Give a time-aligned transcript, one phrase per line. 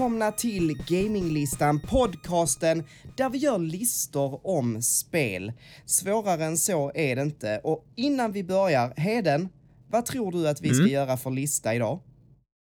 [0.00, 2.84] Välkomna till Gaminglistan, podcasten
[3.16, 5.52] där vi gör listor om spel.
[5.86, 7.60] Svårare än så är det inte.
[7.64, 9.48] Och innan vi börjar, Heden,
[9.90, 10.92] vad tror du att vi ska Mm.
[10.92, 12.00] göra för lista idag?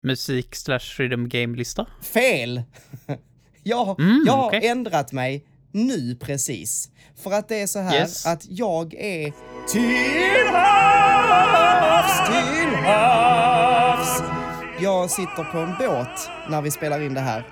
[0.06, 1.86] Musik slash rhythm game-lista.
[2.02, 2.62] Fel!
[3.62, 4.66] jag, Mm, jag har okej.
[4.66, 6.90] ändrat mig nu precis.
[7.22, 8.26] För att det är så här Yes.
[8.26, 9.32] att jag är
[9.72, 14.39] till havs, till havs.
[14.82, 17.46] Jag sitter på en båt när vi spelar in det här.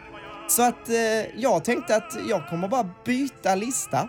[0.49, 4.09] Så att eh, jag tänkte att jag kommer bara byta lista.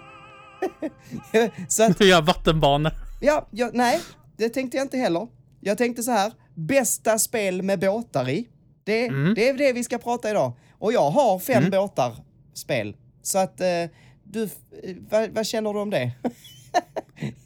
[1.68, 2.92] så att, gör vattenbanor.
[3.22, 4.00] ja, jag, nej,
[4.38, 5.28] det tänkte jag inte heller.
[5.62, 8.48] Jag tänkte så här, bästa spel med båtar i.
[8.84, 9.34] Det, Mm.
[9.34, 10.54] det är det vi ska prata idag.
[10.80, 11.70] Och jag har fem Mm.
[11.72, 12.16] båtar
[12.54, 12.96] spel.
[13.22, 13.68] Så att eh,
[14.24, 14.50] du, eh,
[15.10, 16.12] vad, vad känner du om det?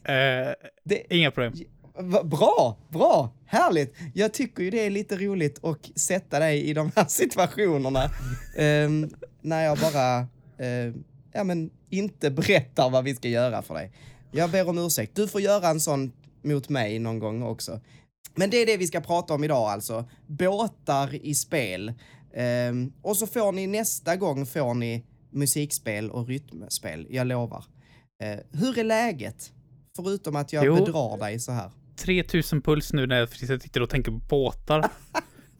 [0.06, 0.54] Eh,
[0.86, 1.54] det inga problem.
[2.24, 3.96] Bra, bra, härligt.
[4.14, 8.10] Jag tycker ju det är lite roligt att sätta dig i de här situationerna.
[8.58, 9.10] Ehm,
[9.42, 10.20] när jag bara,
[10.58, 10.94] eh,
[11.32, 13.92] ja men inte berättar vad vi ska göra för dig.
[14.32, 15.16] Jag ber om ursäkt.
[15.16, 17.80] Du får göra en sån mot mig någon gång också.
[18.36, 20.06] Men det är det vi ska prata om idag alltså.
[20.28, 21.94] Båtar i spel.
[22.34, 27.66] Ehm, och så får ni nästa gång får ni musikspel och rytmspel, jag lovar.
[28.24, 29.52] Eh, hur är läget?
[29.96, 30.76] Förutom att jag Jo.
[30.76, 31.72] bedrar dig så här.
[31.98, 34.90] 3000 puls nu när jag sitter och tänker på båtar.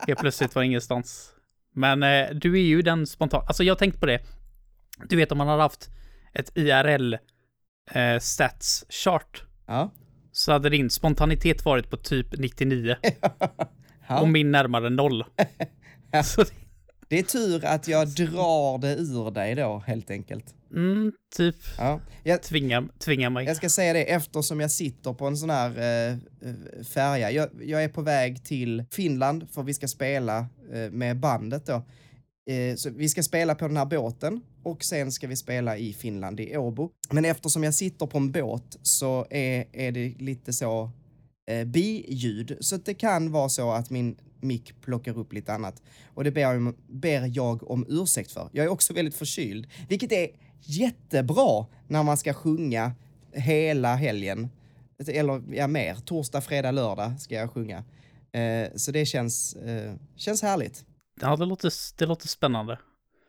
[0.08, 1.30] Helt plötsligt var ingenstans.
[1.76, 3.44] Men eh, du är ju den spontan.
[3.48, 4.20] Alltså jag har tänkt på det.
[5.10, 5.90] Du vet om man hade haft
[6.34, 7.14] ett IRL
[7.92, 9.44] eh, stats chart.
[9.68, 9.92] Ja.
[10.32, 12.96] Så hade din spontanitet varit på typ 99
[14.08, 14.20] ja.
[14.22, 15.24] och min närmare noll.
[16.24, 16.50] Så, det-
[17.08, 20.46] Det är tur att jag drar det ur dig då, helt enkelt.
[20.74, 22.00] Mm, typ Ja.
[22.24, 23.46] Jag, tvinga, tvinga mig.
[23.46, 26.14] jag ska säga det eftersom jag sitter på en sån här eh,
[26.50, 27.32] eh, färja.
[27.32, 30.38] Jag, jag är på väg till Finland för vi ska spela
[30.74, 31.74] eh, med bandet då.
[32.54, 35.94] Eh, så vi ska spela på den här båten och sen ska vi spela i
[35.94, 36.90] Finland, i Åbo.
[37.12, 40.92] Men eftersom jag sitter på en båt så är, är det lite så
[41.52, 42.58] eh, biljud.
[42.60, 45.82] Så det kan vara så att min mick plockar upp lite annat.
[46.14, 48.50] Och det ber jag, om- ber jag om ursäkt för.
[48.52, 50.28] Jag är också väldigt förkyld, vilket är
[50.64, 52.92] jättebra när man ska sjunga
[53.34, 54.50] hela helgen.
[55.08, 55.96] Eller ja, mer.
[56.06, 57.84] Torsdag, fredag, lördag ska jag sjunga.
[58.32, 60.86] Eh, så det känns, eh, känns härligt.
[61.22, 62.80] Ja, det låter, det låter spännande.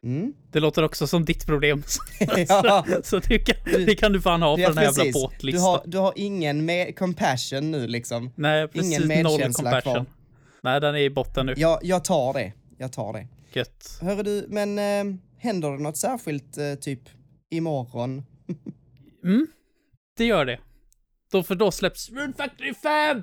[0.05, 0.33] Mm.
[0.53, 1.83] Det låter också som ditt problem.
[2.49, 2.84] Ja.
[2.89, 5.15] så, så det, kan, det kan du fan ha för Ja, den här jävla precis.
[5.15, 5.62] Du båtlistan.
[5.62, 8.31] har, du har ingen med compassion nu liksom.
[8.34, 8.99] Nej, precis.
[8.99, 9.95] ingen noll medkänsla compassion.
[9.95, 10.06] kvar.
[10.62, 11.55] Nej, den är i botten nu.
[11.56, 12.53] Jag, jag tar det.
[12.78, 13.27] Jag tar det.
[13.53, 13.99] Gött.
[14.01, 17.01] Hörru du, men eh, händer det något särskilt eh, typ
[17.56, 18.22] imorgon?
[19.25, 19.47] Mm,
[20.16, 20.60] det gör det.
[21.31, 23.22] Då, för då släpps Rune Factory 5!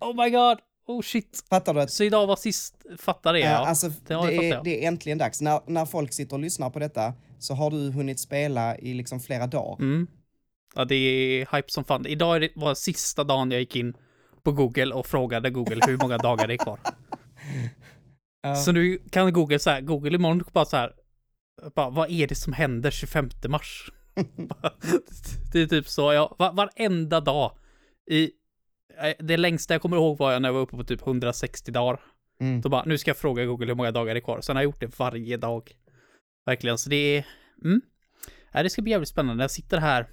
[0.00, 0.58] Oh my god!
[0.86, 1.44] Oh shit.
[1.50, 4.84] Fattar du att Så idag var sist, fattar det Ja, alltså, det det, är, det
[4.84, 5.40] är äntligen dags.
[5.40, 9.20] När, när folk sitter och lyssnar på detta så har du hunnit spela i liksom
[9.20, 9.84] flera dagar.
[9.84, 10.06] Mm.
[10.74, 12.06] Ja, det är hype som fan.
[12.06, 13.94] Idag är det, var sista dagen jag gick in
[14.42, 16.78] på Google och frågade Google hur många dagar det är kvar.
[18.42, 18.54] Ja.
[18.56, 20.92] Så nu kan Google så här, Google imorgon bara så här,
[21.74, 23.90] bara, vad är det som händer 25 mars?
[25.52, 27.58] Det är typ så, ja, var, varenda dag
[28.10, 28.30] i,
[28.98, 31.72] eh, det längsta jag kommer ihåg var jag när jag var uppe på typ 160
[31.72, 32.00] dagar.
[32.40, 32.60] Mm.
[32.60, 34.40] Då bara, nu ska jag fråga Google hur många dagar det är kvar.
[34.40, 35.72] Sen har jag gjort det varje dag.
[36.46, 37.26] Verkligen, så det är,
[37.64, 37.80] mm.
[38.52, 39.44] Ja, det ska bli jävligt spännande.
[39.44, 40.06] Jag sitter här,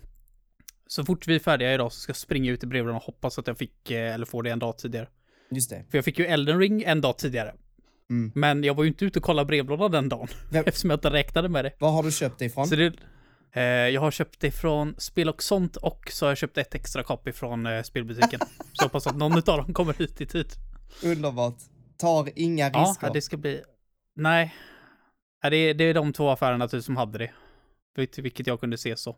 [0.87, 3.39] så fort vi är färdiga idag så ska jag springa ut i brevlådan och hoppas
[3.39, 5.07] att jag fick, eh, eller får det en dag tidigare.
[5.51, 5.85] Just det.
[5.89, 7.53] För jag fick ju Elden Ring en dag tidigare.
[8.09, 8.31] Mm.
[8.35, 10.27] Men jag var ju inte ute och kollade brevlådan den dagen.
[10.51, 11.73] Vem- Eftersom jag inte räknade med det.
[11.79, 12.67] Var har du köpt det ifrån?
[12.67, 12.93] Så det
[13.53, 16.75] eh, jag har köpt det från Spel och sånt och så har jag köpt ett
[16.75, 18.39] extra copy från eh, spelbutiken.
[18.73, 20.47] så hoppas att någon av dem kommer hit i tid.
[21.03, 21.57] Underbart.
[21.97, 23.13] Tar inga Ja, risker.
[23.13, 23.61] det ska bli...
[24.15, 24.55] Nej.
[25.41, 27.31] Ja, det, är, det är de två affärerna typ som hade det.
[28.21, 29.15] Vilket jag kunde se så.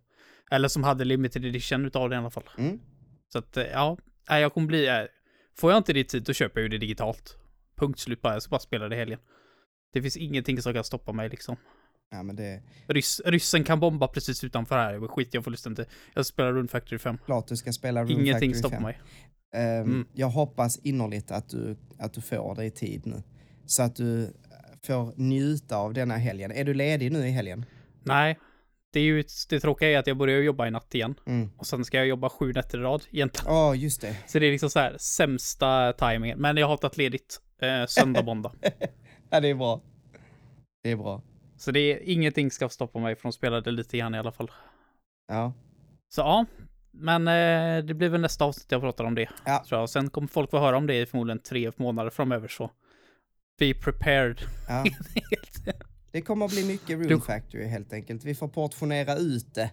[0.51, 2.49] Eller som hade limited edition utav det i alla fall.
[2.57, 2.79] Mm.
[3.33, 3.97] Så att, eh, ja.
[4.29, 4.87] Nej, jag kommer bli...
[4.87, 4.95] eh,
[5.57, 7.37] Får jag inte det i tid, då köper jag ju det digitalt.
[7.79, 8.33] Punkt slut bara.
[8.33, 9.19] Jag ska bara spela det i helgen.
[9.93, 11.55] Det finns ingenting som kan stoppa mig liksom.
[12.11, 14.93] Ja, men det Ryss, ryssen kan bomba precis utanför här.
[14.93, 15.87] Jag skit jag fullständigt.
[16.13, 17.17] Jag spelar Rune Factory 5.
[17.25, 18.83] klart du ska spela Room Ingenting Factory stoppar 5.
[18.83, 18.99] mig.
[19.53, 20.07] Ehm, Mm.
[20.13, 23.23] Jag hoppas innerligt att du, att du får det i tid nu.
[23.65, 24.33] Så att du
[24.83, 26.51] får njuta av denna helgen.
[26.51, 27.65] Är du ledig nu i helgen?
[28.03, 28.39] Nej.
[28.93, 31.15] Det är ju det tråkiga är att jag börjar jobba i natt igen.
[31.25, 31.49] Mm.
[31.57, 33.53] Och sen ska jag jobba sju nätter i rad egentligen.
[33.53, 34.15] Ja, just det.
[34.27, 36.39] Så det är liksom så här sämsta timingen.
[36.39, 38.51] Men jag har tagit ledigt eh, söndag, måndag.
[39.31, 39.81] Ja, det är bra.
[40.83, 41.21] Det är bra.
[41.57, 44.31] Så det är ingenting ska stoppa mig från att spela det lite grann i alla
[44.31, 44.51] fall.
[45.27, 45.53] Ja.
[46.09, 46.45] Så ja,
[46.91, 49.29] men eh, det blir väl nästa avsnitt jag pratar om det.
[49.45, 49.63] Ja.
[49.67, 49.89] Tror jag.
[49.89, 52.71] Sen kommer folk få höra om det i förmodligen tre månader framöver så.
[53.59, 54.41] Be prepared.
[54.67, 54.85] ja.
[56.11, 58.23] Det kommer att bli mycket Du- Factory helt enkelt.
[58.25, 59.71] Vi får portionera ut det.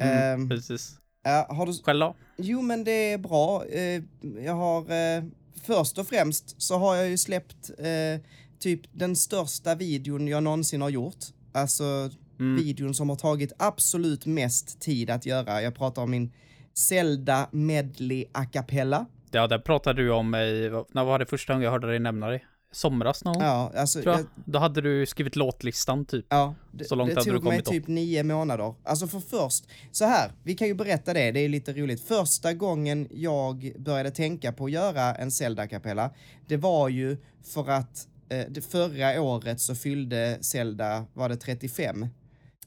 [0.00, 0.98] Mm, Ehm, Precis.
[1.24, 1.72] ja, har du...
[1.84, 2.14] Själv då?
[2.36, 3.64] Jo, men det är bra.
[3.66, 4.02] Eh,
[4.44, 4.80] jag har...
[4.80, 5.22] Eh,
[5.68, 8.20] först och främst så har jag ju släppt eh,
[8.58, 11.24] typ den största videon jag någonsin har gjort.
[11.52, 12.10] Alltså
[12.40, 12.56] Mm.
[12.64, 15.62] videon som har tagit absolut mest tid att göra.
[15.62, 16.32] Jag pratar om min
[16.74, 19.06] Zelda Medley a cappella.
[19.30, 20.30] Ja, det pratade du om
[20.72, 22.40] vad- när var det första gången jag hörde dig nämna det?
[22.72, 23.40] Somras någon?
[23.42, 24.02] Ja, alltså...
[24.02, 24.20] tror jag.
[24.20, 26.26] jag- Då hade du skrivit låtlistan typ.
[26.28, 27.70] Ja, det, Så långt det hade du tog mig kommit då.
[27.70, 28.74] typ nio månader.
[28.84, 32.00] Alltså för först, så här, vi kan ju berätta det, det är lite roligt.
[32.00, 36.10] Första gången jag började tänka på att göra en Zelda-kapella,
[36.46, 42.06] det var ju för att eh, det förra året så fyllde Zelda, var det 35?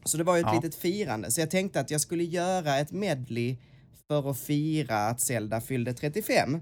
[0.06, 0.56] Så det var ju ett Ja.
[0.64, 3.58] litet firande, så jag tänkte att jag skulle göra ett medley
[4.08, 6.60] för att fira att Zelda fyllde 35.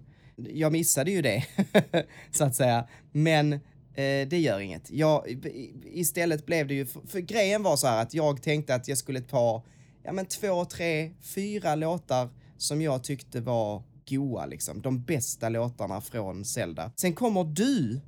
[0.53, 1.45] Jag missade ju det,
[2.31, 2.87] så att säga.
[3.11, 4.91] Men eh, det gör inget.
[4.91, 5.25] Jag,
[5.83, 8.97] istället blev det ju, för, för grejen var så här att jag tänkte att jag
[8.97, 9.63] skulle ta,
[10.03, 14.81] ja men två, tre, fyra låtar som jag tyckte var goa liksom.
[14.81, 16.91] De bästa låtarna från Zelda.
[16.95, 18.01] Sen kommer du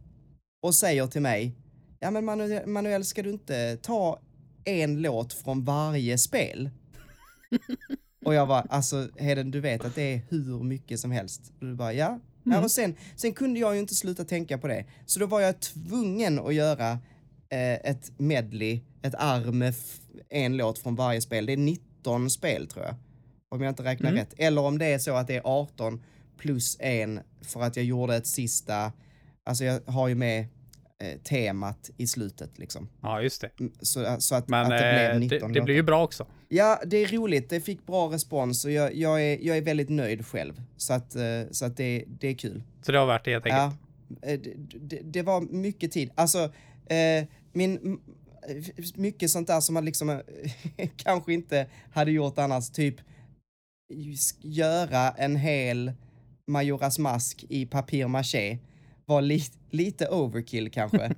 [0.62, 1.56] och säger till mig,
[2.00, 4.22] ja men Manuel, Manuel ska du inte ta
[4.66, 6.70] en låt från varje spel?
[8.26, 11.54] Och jag var alltså Heden, du vet att det är hur mycket som helst.
[11.60, 12.20] Och du bara, ja.
[12.44, 14.86] ja och sen, sen kunde jag ju inte sluta tänka på det.
[15.06, 16.92] Så då var jag tvungen att göra
[17.50, 19.74] eh, ett medley, ett arm med
[20.30, 21.46] en låt från varje spel.
[21.46, 22.96] Det är 19 spel tror jag.
[23.50, 24.20] Om jag inte räknar Mm.
[24.20, 24.34] rätt.
[24.38, 26.04] Eller om det är så att det är 18
[26.38, 28.92] plus en för att jag gjorde ett sista,
[29.46, 30.40] alltså jag har ju med
[31.04, 32.90] eh, temat i slutet liksom.
[33.02, 33.50] Ja, just det.
[33.60, 36.04] Mm, Så, så att, Men att det blev eh, 19 det, det blir ju bra
[36.04, 36.26] också.
[36.54, 37.50] Ja, det är roligt.
[37.50, 40.62] Det fick bra respons och jag, jag, är, jag är väldigt nöjd själv.
[40.78, 42.64] Så att, eh, så att det, det är kul.
[42.82, 43.80] Så det har varit det helt enkelt.
[44.22, 46.12] Ja, eh, det, det, det var mycket tid.
[46.16, 46.54] Alltså,
[46.86, 48.00] eh, min,
[48.96, 50.22] mycket sånt där som man liksom
[50.96, 52.96] kanske inte hade gjort annars, typ
[54.42, 55.92] göra en hel
[56.48, 58.58] Majoras mask i papier-maché
[59.06, 61.16] var li, lite overkill kanske.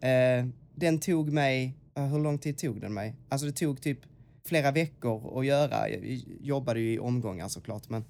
[0.74, 3.14] den tog mig, hur lång tid tog den mig?
[3.28, 3.98] Alltså det tog typ
[4.46, 5.88] flera veckor att göra.
[5.90, 8.04] Jag jobbade ju i omgångar såklart, men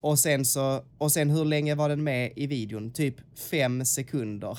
[0.00, 2.92] och sen så, och sen hur länge var den med i videon?
[2.92, 3.14] Typ
[3.50, 4.58] fem sekunder.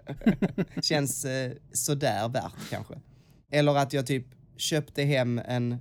[0.82, 2.94] Känns eh, sådär värt kanske.
[3.50, 4.26] Eller att jag typ
[4.56, 5.76] köpte hem en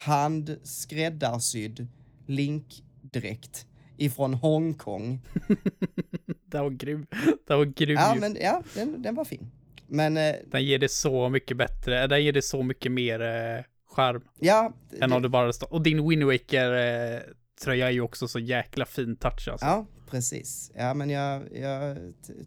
[0.00, 1.86] handskräddarsydd
[2.26, 3.66] linkdräkt
[3.96, 5.20] ifrån Hongkong.
[6.46, 7.06] Det var grym.
[7.46, 9.50] Det var grym Ja, men ja, den, den var fin.
[9.86, 12.06] Men eh, Den ger det så mycket bättre.
[12.06, 13.64] Den ger det så mycket mer eh,
[13.96, 14.22] charm.
[14.40, 15.72] ja, Än om du bara står.
[15.72, 16.72] Och din Wind Waker
[17.14, 17.20] eh,
[17.64, 19.66] tröja är ju också så jäkla fin touch alltså.
[19.66, 20.72] ja, precis.
[20.74, 21.96] Ja, men jag, jag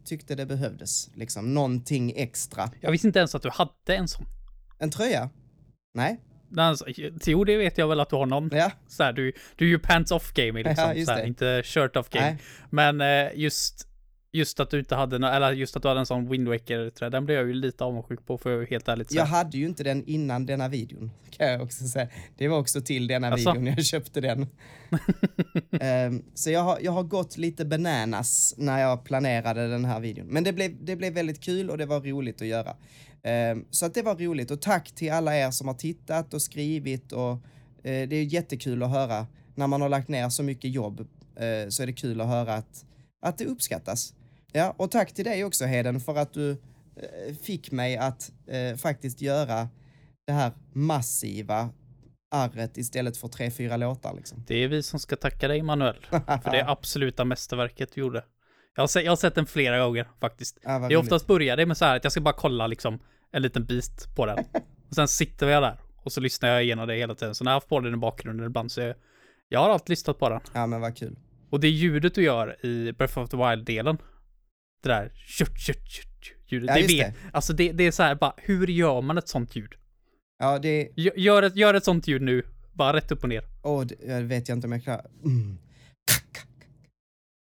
[0.05, 2.71] tyckte det behövdes liksom någonting extra.
[2.81, 4.25] Jag visste inte ens att du hade en sån.
[4.79, 5.29] En tröja?
[5.93, 6.19] Nej?
[6.57, 6.85] Alltså,
[7.25, 8.49] jo, det vet jag väl att du har någon.
[8.53, 10.93] Ja, Så här, du, du är ju pants off gaming liksom.
[10.95, 12.37] Ja, så här, inte shirt off nej.
[12.69, 13.87] Men eh, just,
[14.31, 17.25] just att du inte hade, eller just att du hade en sån Wind Waker den
[17.25, 19.37] blev jag ju lite avundsjuk på för helt ärligt Jag säga.
[19.37, 22.07] hade ju inte den innan denna videon, kan jag också säga.
[22.37, 23.51] Det var också till denna Asså?
[23.51, 24.47] videon jag köpte den.
[25.81, 30.27] Ehm, så jag har, jag har gått lite bananas när jag planerade den här videon.
[30.27, 32.75] Men det blev, det blev väldigt kul och det var roligt att göra.
[33.23, 36.41] Ehm, så att det var roligt och tack till alla er som har tittat och
[36.41, 37.31] skrivit och
[37.83, 40.99] eh, det är jättekul att höra när man har lagt ner så mycket jobb
[41.35, 42.85] eh, så är det kul att höra att,
[43.21, 44.13] att det uppskattas.
[44.51, 48.77] Ja, och tack till dig också Heden för att du eh, fick mig att eh,
[48.77, 49.69] faktiskt göra
[50.27, 51.69] det här massiva
[52.31, 54.43] arret istället för tre, fyra låtar liksom.
[54.47, 56.05] Det är vi som ska tacka dig Manuel.
[56.09, 58.23] För det absoluta mästerverket du gjorde.
[58.75, 60.57] Jag har, sett, jag har sett den flera gånger faktiskt.
[60.63, 62.99] Ja, är oftast börjar det med så här att jag ska bara kolla liksom
[63.31, 64.37] en liten bit på den.
[64.89, 67.35] Och sen sitter jag där och så lyssnar jag igenom det hela tiden.
[67.35, 68.95] Så när jag har haft på den i bakgrunden ibland så jag,
[69.49, 70.39] jag har alltid lyssnat på den.
[70.53, 71.15] Ja, men vad kul.
[71.49, 73.97] Och det ljudet du gör i Breath of the Wild-delen.
[74.83, 76.07] Det där tjut, tjut, tjut,
[76.47, 76.69] ljudet.
[76.69, 79.55] Ja, det vet, alltså det, det är så här bara, hur gör man ett sånt
[79.55, 79.73] ljud?
[80.39, 82.43] Ja, det, Gö- Gör ett, gör ett sånt ljud nu,
[82.73, 83.43] bara rätt upp och ner.
[83.63, 85.05] åh, det jag vet jag inte om jag klarar.
[85.23, 85.57] Mm.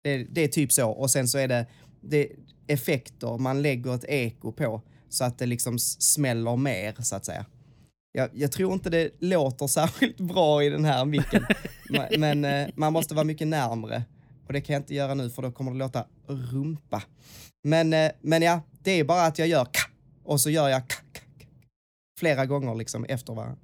[0.04, 0.90] Det, det är typ så.
[0.90, 1.66] Och sen så är det,
[2.00, 2.28] det
[2.66, 7.46] effekter, man lägger ett eko på så att det liksom smäller mer så att säga.
[8.12, 11.46] Jag, jag tror inte det låter särskilt bra i den här micken,
[12.18, 14.02] men eh, man måste vara mycket närmre.
[14.46, 17.02] Och det kan jag inte göra nu för då kommer det låta rumpa.
[17.64, 19.90] Men, eh, men ja, det är bara att jag gör ka
[20.22, 21.46] och så gör jag ka, ka, ka,
[22.18, 23.58] flera gånger liksom efter varandra.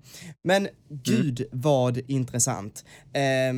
[0.45, 2.85] Men gud vad intressant.
[3.13, 3.55] Eh,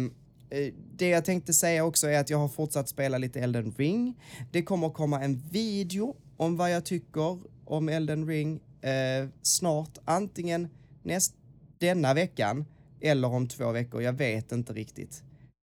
[0.97, 4.15] det jag tänkte säga också är att jag har fortsatt spela lite Elden Ring.
[4.53, 10.69] Det kommer komma en video om vad jag tycker om Elden Ring eh, snart, antingen
[11.03, 11.35] näst,
[11.79, 12.65] denna veckan
[13.01, 14.03] eller om två veckor.
[14.03, 15.23] Jag vet inte riktigt.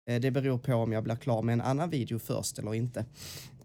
[0.08, 3.06] Eh, det beror på om jag blir klar med en annan video först eller inte.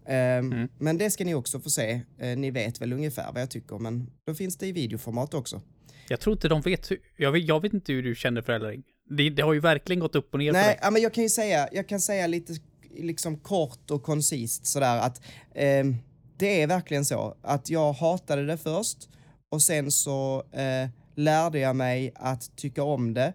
[0.05, 0.67] Ehm, Mm.
[0.77, 2.01] Men det ska ni också få se.
[2.19, 5.61] Eh, ni vet väl ungefär vad jag tycker, men då finns det i videoformat också.
[6.07, 8.83] Jag tror inte de vet hur, jag vet, jag vet inte hur du känner för.
[9.09, 11.29] Det, det har ju verkligen gått upp och ner Nej, ja, men jag kan ju
[11.29, 12.53] säga, jag kan säga lite
[12.97, 15.21] liksom kort och koncist sådär att
[15.55, 15.95] ehm,
[16.37, 19.09] det är verkligen så att jag hatade det först
[19.49, 23.33] och sen så eh, lärde jag mig att tycka om det.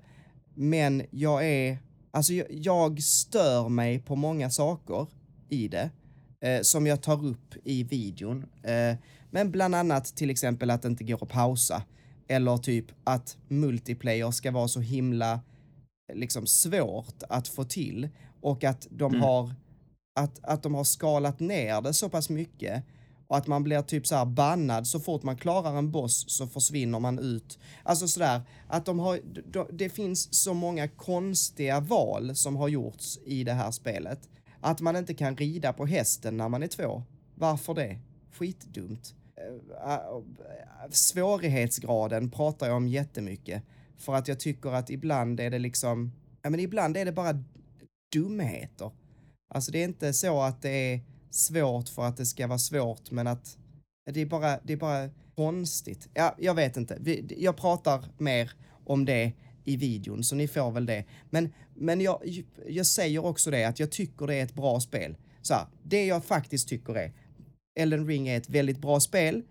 [0.55, 1.79] Men jag är,
[2.17, 5.07] alltså jag, jag stör mig på många saker
[5.49, 5.91] i det
[6.41, 8.47] eh, som jag tar upp i videon.
[8.63, 8.97] Eh,
[9.31, 11.83] men bland annat till exempel att det inte går att pausa.
[12.29, 15.41] Eller typ att multiplayer ska vara så himla
[16.15, 18.09] liksom svårt att få till
[18.41, 19.21] och att de Mm.
[19.23, 19.55] har
[20.21, 22.85] att, att de har skalat ner det så pass mycket
[23.27, 26.47] och att man blir typ så här bannad så fort man klarar en boss så
[26.47, 27.59] försvinner man ut.
[27.83, 29.21] Alltså sådär att de har,
[29.53, 34.29] de, det finns så många konstiga val som har gjorts i det här spelet.
[34.61, 37.03] Att man inte kan rida på hästen när man är två.
[37.35, 37.99] Varför det?
[38.33, 39.15] Skitdumt.
[39.37, 40.01] Eh, eh,
[40.91, 43.63] svårighetsgraden pratar jag om jättemycket.
[43.97, 47.43] För att jag tycker att ibland är det liksom, ja men ibland är det bara
[48.13, 48.91] dumheter.
[49.55, 53.11] Alltså det är inte så att det är svårt för att det ska vara svårt,
[53.11, 53.57] men att
[54.13, 56.09] det är bara, det är bara konstigt.
[56.15, 56.97] Ja, jag vet inte.
[57.01, 58.53] Vi, jag pratar mer
[58.85, 59.33] om det
[59.65, 61.05] i videon, så ni får väl det.
[61.31, 65.17] Men, men jag, jag säger också det att jag tycker det är ett bra spel.
[65.43, 67.13] Så här, det jag faktiskt tycker är,
[67.79, 69.43] Elden Ring är ett väldigt bra spel,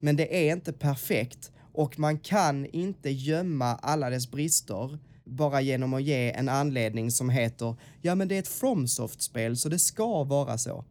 [0.00, 5.94] men det är inte perfekt och man kan inte gömma alla dess brister bara genom
[5.94, 10.24] att ge en anledning som heter ja men det är ett FromSoft-spel så det ska
[10.24, 10.84] vara så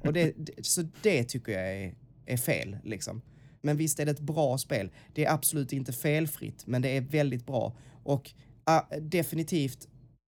[0.00, 1.94] och det, det, så det tycker jag är,
[2.26, 3.22] är fel liksom.
[3.62, 4.90] Men visst är det ett bra spel.
[5.14, 7.76] Det är absolut inte felfritt, men det är väldigt bra.
[8.02, 8.30] Och
[8.64, 9.88] ah, definitivt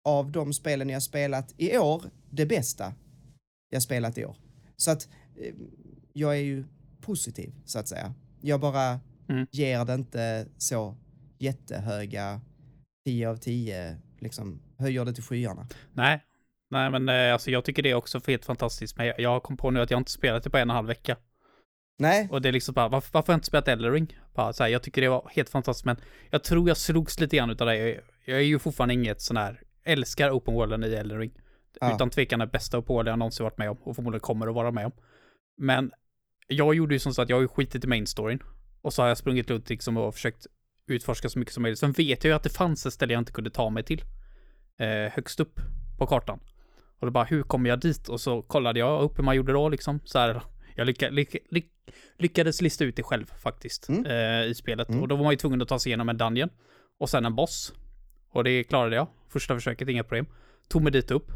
[0.04, 2.94] av de spelen jag spelat i år, det bästa
[3.70, 4.36] jag spelat i år.
[4.76, 5.54] Så att eh,
[6.12, 6.64] jag är ju
[7.00, 8.14] positiv, så att säga.
[8.40, 9.46] Jag bara Mm.
[9.50, 10.96] ger det inte så
[11.38, 12.40] jättehöga
[13.06, 15.66] 10 av 10, liksom höjer det till skyarna.
[15.92, 16.20] Nej,
[16.70, 18.96] nej men eh, alltså jag tycker det är också helt fantastiskt.
[18.96, 20.76] Men jag, jag kom på nu att jag inte spelat det på en och en
[20.76, 21.16] halv vecka.
[21.98, 24.18] Nej, Och det är liksom bara, varför, varför har jag inte spelat Elden Ring?
[24.34, 25.96] Bara så här, jag tycker det var helt fantastiskt, men
[26.30, 27.76] jag tror jag slogs lite grann utav det.
[27.76, 31.32] Jag, jag är ju fortfarande inget sån här, älskar open worlden i Elden Ring.
[31.80, 31.94] Ja.
[31.94, 34.54] Utan tvekan den bästa open worlden jag någonsin varit med om och förmodligen kommer att
[34.54, 34.92] vara med om.
[35.56, 35.92] Men
[36.46, 38.42] jag gjorde ju som så att jag har ju skitit i main storyn.
[38.82, 40.46] Och så har jag sprungit runt liksom och försökt
[40.86, 41.78] utforska så mycket som möjligt.
[41.78, 44.04] Sen vet jag ju att det fanns ett ställe jag inte kunde ta mig till.
[44.78, 45.60] Eh, högst upp
[45.98, 46.40] på kartan.
[47.00, 48.08] Och då bara, hur kommer jag dit?
[48.08, 50.00] Och så kollade jag upp hur man gjorde då liksom.
[50.04, 50.42] Så här,
[50.74, 51.72] jag lycka, lycka, lyck,
[52.18, 54.06] lyckades lista ut det själv faktiskt Mm.
[54.06, 54.88] eh, i spelet.
[54.88, 55.02] Mm.
[55.02, 56.48] Och då var man ju tvungen att ta sig igenom en dungeon.
[56.98, 57.72] Och sen en boss.
[58.30, 59.06] Och det klarade jag.
[59.28, 60.26] Första försöket, inga problem.
[60.68, 61.30] Tog mig dit upp.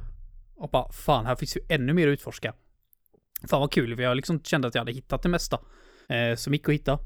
[0.56, 2.54] Och bara, fan, här finns ju ännu mer att utforska.
[3.49, 5.61] Fan vad kul, för jag liksom kände att jag hade hittat det mesta.
[6.09, 6.99] Eh, som gick att hitta.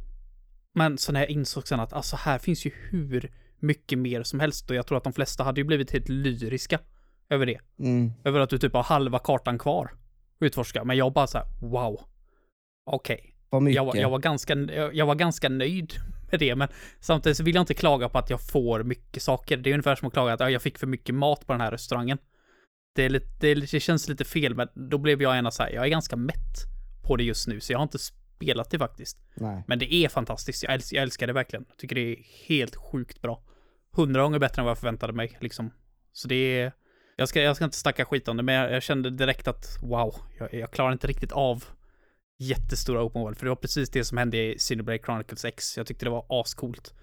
[0.75, 4.41] Men så när jag insåg sen att alltså här finns ju hur mycket mer som
[4.41, 4.71] helst.
[4.71, 6.79] Och jag tror att de flesta hade ju blivit helt lyriska
[7.31, 7.61] över det.
[7.79, 9.91] mm, Över att du typ har halva kartan kvar
[10.41, 10.85] utforska.
[10.85, 12.01] Men jag bara så här, wow.
[12.91, 13.35] Okej.
[13.61, 13.77] mycket.
[13.77, 15.93] Jag, var- jag, var ganska, jag, jag var ganska nöjd
[16.31, 16.69] med det, men
[17.01, 19.57] samtidigt så vill jag inte klaga på att jag får mycket saker.
[19.57, 21.61] Det är ungefär som att klaga att ja, jag fick för mycket mat på den
[21.61, 22.19] här restaurangen.
[22.95, 25.63] Det, är lite, det, är det känns lite fel, men då blev jag gärna så
[25.63, 26.57] här, jag är ganska mätt
[27.03, 29.19] på det just nu, så jag har inte spelat det faktiskt.
[29.35, 29.65] Nej.
[29.67, 31.65] Men det är fantastiskt, jag, älsk, jag älskar det verkligen.
[31.69, 32.17] Jag tycker det är
[32.49, 33.43] helt sjukt bra.
[33.93, 35.71] Hundra gånger bättre än vad jag förväntade mig, liksom.
[36.13, 36.73] Så det är...
[37.21, 39.79] Jag ska, jag ska inte snacka skit om det, men jag, jag kände direkt att
[39.83, 41.65] wow, jag, jag klarar inte riktigt av
[42.39, 43.39] jättestora open world.
[43.39, 45.77] För det var precis det som hände i Cineblade Chronicles X.
[45.77, 46.95] Jag tyckte det var ascoolt.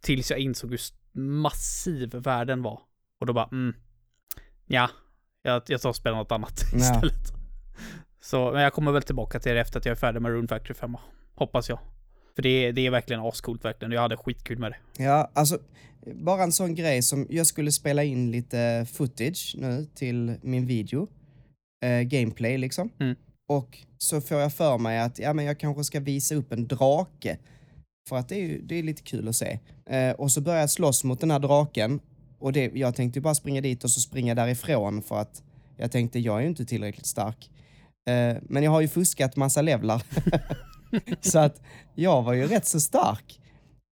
[0.00, 0.80] Tills jag insåg hur
[1.20, 2.80] massiv världen var.
[3.20, 3.74] Och då bara, mm,
[4.66, 4.90] ja,
[5.42, 6.78] jag, jag tar och spelar något annat Ja.
[6.78, 7.32] istället.
[8.20, 10.48] Så, men jag kommer väl tillbaka till det efter att jag är färdig med Rune
[10.48, 10.96] Factory 5,
[11.34, 11.78] hoppas jag.
[12.34, 13.92] För det, är- det är verkligen ascoolt verkligen.
[13.92, 15.02] Jag hade skitkul med det.
[15.04, 15.58] Ja, alltså
[16.14, 21.08] bara en sån grej som jag skulle spela in lite footage nu till min video.
[21.84, 22.90] Eh, gameplay liksom.
[23.00, 23.16] Mm.
[23.48, 26.66] Och så får jag för mig att ja, men jag kanske ska visa upp en
[26.66, 27.38] drake.
[28.08, 29.58] För att det är, ju, det är lite kul att se.
[29.90, 32.00] Eh, och så börjar jag slåss mot den här draken.
[32.38, 35.42] Och det, jag tänkte bara springa dit och så springa därifrån för att
[35.76, 37.50] jag tänkte jag är ju inte tillräckligt stark.
[38.10, 40.02] Eh, men jag har ju fuskat massa levlar.
[41.20, 41.60] så att
[41.94, 43.40] jag var ju rätt så stark.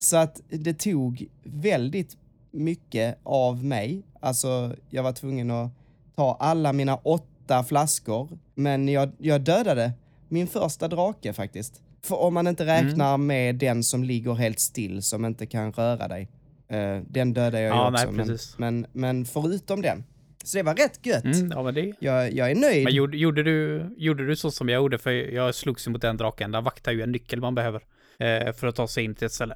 [0.03, 2.17] Så att det tog väldigt
[2.51, 4.03] mycket av mig.
[4.19, 5.71] Alltså, jag var tvungen att
[6.15, 8.29] ta alla mina åtta flaskor.
[8.55, 9.91] Men jag, jag dödade
[10.29, 11.81] min första drake faktiskt.
[12.03, 13.27] För om man inte räknar Mm.
[13.27, 16.27] med den som ligger helt still, som inte kan röra dig.
[16.67, 18.11] Eh, den dödar jag ju Ja, också.
[18.11, 20.03] nej, men, men, men förutom den.
[20.47, 21.23] Så det var rätt gött.
[21.23, 21.93] Mm, ja, men det...
[21.99, 22.83] Jag, jag är nöjd.
[22.83, 24.97] Men gjorde, gjorde, du, gjorde du så som jag gjorde?
[24.97, 26.51] För jag slogs mot den draken.
[26.51, 27.81] Där vaktar ju en nyckel man behöver.
[28.19, 29.55] Eh, för att ta sig in till ett ställe.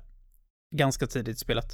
[0.75, 1.65] Ganska tidigt i spelet.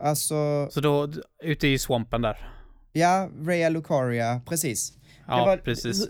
[0.00, 1.08] Alltså, Så då,
[1.42, 2.50] ute i swampen där.
[2.92, 4.92] ja, Rhea Lucaria, precis.
[5.26, 6.08] Ja, var, precis.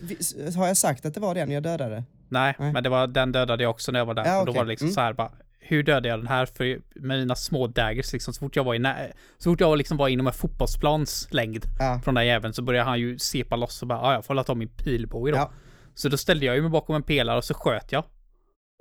[0.56, 2.04] Har jag sagt att det var den jag dödade?
[2.28, 2.72] Nej, Nej.
[2.72, 4.24] men det var, den dödade jag också när jag var där.
[4.26, 4.94] Ja, och då var det liksom Mm.
[4.94, 6.46] så här bara, hur dödade jag den här?
[6.46, 9.78] För med mina små daggers liksom, så fort jag var i nä- så fort jag
[9.78, 12.00] liksom var inom en fotbollsplans längd Ja.
[12.04, 14.54] från den jäveln så började han ju sepa loss och bara, ja, jag får ta
[14.54, 15.36] min pilbåge då.
[15.36, 15.52] Ja.
[15.94, 18.04] Så då ställde jag ju mig bakom en pelare och så sköt jag.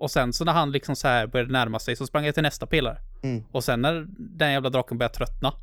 [0.01, 2.43] Och sen så när han liksom så här började närma sig så sprang jag till
[2.43, 2.97] nästa pelare.
[3.23, 3.43] Mm.
[3.51, 5.53] Och sen när den jävla draken började tröttna,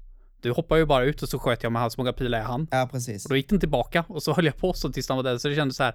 [0.43, 2.67] då hoppade ju bara ut och så sköt jag med hans många pilar jag hann.
[2.71, 3.25] Ja, precis.
[3.25, 5.39] Och då gick den tillbaka och så höll jag på så tills den var där.
[5.39, 5.95] Så det kändes så här,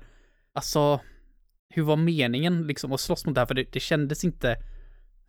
[0.54, 1.00] alltså,
[1.70, 3.46] hur var meningen liksom att slåss mot det här?
[3.46, 4.56] För det, det kändes inte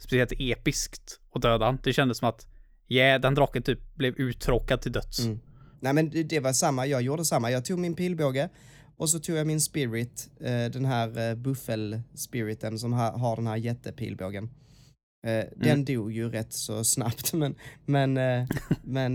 [0.00, 1.78] speciellt episkt att döda han.
[1.82, 2.46] Det kändes som att,
[2.88, 5.20] yeah, den draken typ blev uttråkad till döds.
[5.20, 5.40] Mm.
[5.80, 7.50] Nej men det, var samma, jag gjorde samma.
[7.50, 8.48] Jag tog min pilbåge
[8.96, 13.46] och så tog jag min spirit, eh, den här eh, buffel-spiriten som ha, har den
[13.46, 14.50] här jättepilbågen.
[15.26, 17.54] Eh, Den dog ju rätt så snabbt men,
[17.84, 18.18] men,
[18.82, 19.14] men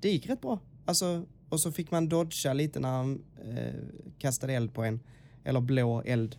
[0.00, 0.60] det gick rätt bra.
[0.84, 3.22] Alltså, och så fick man dodga lite när han
[4.18, 5.00] kastade eld på en.
[5.44, 6.36] Eller blå eld.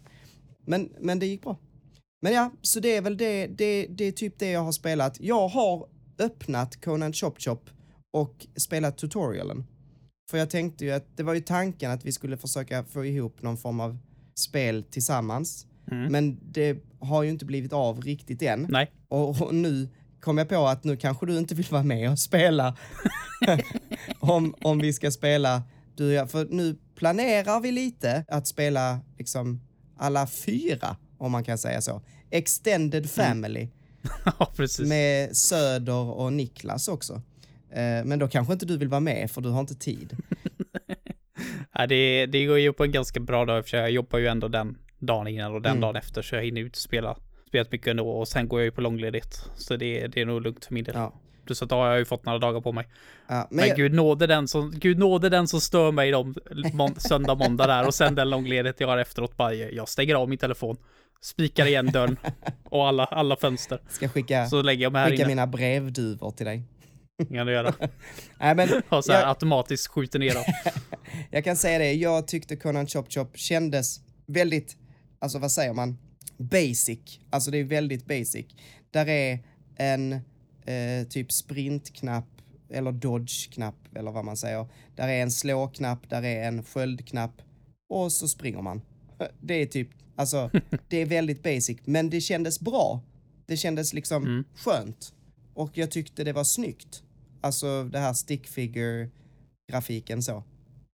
[0.66, 1.58] Men, men det gick bra.
[2.22, 5.18] Men ja, så det är väl det, det, det är typ det jag har spelat.
[5.20, 5.88] Jag har
[6.20, 7.70] öppnat Conan Chop Chop
[8.14, 9.66] och spelat tutorialen.
[10.32, 13.42] För jag tänkte ju att det var ju tanken att vi skulle försöka få ihop
[13.42, 13.98] någon form av
[14.36, 15.68] spel tillsammans.
[15.91, 16.12] Mm.
[16.12, 18.68] Men det har ju inte blivit av riktigt än.
[18.70, 19.89] Nej, Och, och nu
[20.20, 22.78] kom jag på att nu kanske du inte vill vara med och spela.
[24.20, 25.63] om, om vi ska spela,
[25.96, 26.32] du och jag.
[26.32, 29.62] För nu planerar vi lite att spela liksom
[29.98, 32.01] alla fyra, om man kan säga så.
[32.32, 33.67] Extended family
[34.39, 34.88] ja precis.
[34.89, 37.13] med Söder och Niklas också.
[37.71, 40.17] Eh, men då kanske inte du vill vara med för du har inte tid.
[41.73, 44.47] Ja, det, det går ju på en ganska bra dag för jag jobbar ju ändå
[44.47, 45.82] den dagen innan och den Mm.
[45.82, 48.65] dagen efter så jag hinner ju inte spela spelat mycket ändå och sen går jag
[48.65, 49.45] ju på långledigt.
[49.56, 50.95] Så det, det är nog lugnt för min del.
[50.95, 51.13] Ja.
[51.45, 52.88] Plus att då har jag ju fått några dagar på mig.
[53.27, 56.36] Ja, Men, jag- gud nåde den som, gud nåde den som stör mig de
[56.73, 60.30] mån, söndag, måndag där och sen den långledigt jag har efteråt bara, jag stänger av
[60.30, 60.77] min telefon,
[61.21, 62.17] spikar igen dörren
[62.63, 63.80] och alla, alla fönster.
[63.89, 65.30] ska skicka, Så lägger jag mig här skicka inne.
[65.32, 66.63] mina brevduvor till dig.
[67.34, 67.73] Kan du göra.
[68.39, 70.43] Nej, men Och så här jag, automatiskt skjuter ner dem.
[71.32, 74.77] jag kan säga det, jag tyckte Conan Chop Chop kändes väldigt,
[75.19, 75.97] alltså vad säger man,
[76.38, 77.19] basic.
[77.30, 78.45] Alltså det är väldigt basic.
[78.91, 79.39] Där är
[79.75, 80.13] en
[80.65, 82.27] eh, typ sprintknapp
[82.69, 84.67] eller dodge-knapp eller vad man säger.
[84.95, 87.41] Där är en slå-knapp, där är en sköldknapp
[87.89, 88.82] och så springer man.
[89.41, 90.51] Det är typ, alltså
[90.89, 93.01] det är väldigt basic, men det kändes bra.
[93.45, 94.43] Det kändes liksom Mm.
[94.56, 95.13] skönt.
[95.53, 97.03] Och jag tyckte det var snyggt.
[97.41, 100.43] Alltså det här stick figure-grafiken så.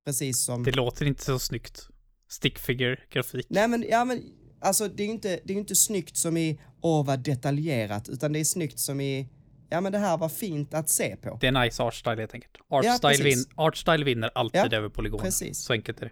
[0.05, 0.63] Precis som...
[0.63, 1.87] Det låter inte så snyggt.
[2.29, 3.45] Stickfigure-grafik.
[3.49, 4.23] Nej men, ja men,
[4.59, 8.09] alltså det är ju inte, det är ju inte snyggt som i, åh vad detaljerat,
[8.09, 9.29] utan det är snyggt som i,
[9.69, 11.37] ja men det här var fint att se på.
[11.41, 12.53] Det är nice artstyle helt enkelt.
[12.69, 13.25] Artstyle, precis.
[13.25, 15.23] vin, artstyle vinner alltid Ja, över polygoner.
[15.23, 15.57] precis.
[15.59, 16.11] Så enkelt är det.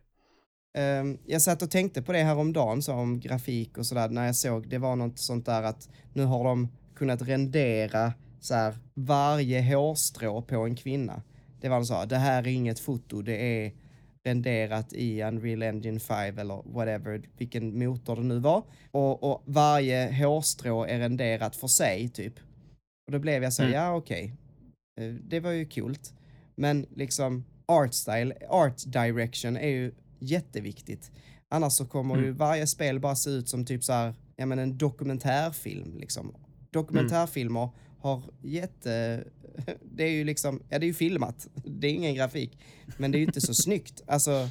[0.74, 4.10] Ehm, jag satt och tänkte på det här om dagen så om grafik och sådär,
[4.10, 8.54] när jag såg, det var något sånt där att nu har de kunnat rendera så
[8.54, 11.22] här varje hårstrå på en kvinna.
[11.62, 13.72] Det var så, det här är inget foto, det är
[14.24, 18.64] renderat i Unreal Engine 5 eller whatever, vilken motor det nu var.
[18.92, 22.34] Och, och varje hårstrå är renderat för sig, typ.
[23.08, 23.74] Och då blev jag så, Mm.
[23.76, 24.34] ja okej.
[25.02, 25.98] Eh, Det var ju kul.
[26.56, 31.12] Men liksom art style, art direction är ju jätteviktigt.
[31.50, 32.38] Annars så kommer ju Mm.
[32.38, 36.36] varje spel bara se ut som typ så här, ja men en dokumentärfilm liksom.
[36.72, 39.24] Dokumentärfilmer har jätte,
[39.96, 42.60] det är ju liksom, ja det är ju filmat, det är ingen grafik,
[42.98, 44.02] men det är ju inte så snyggt.
[44.08, 44.50] Alltså,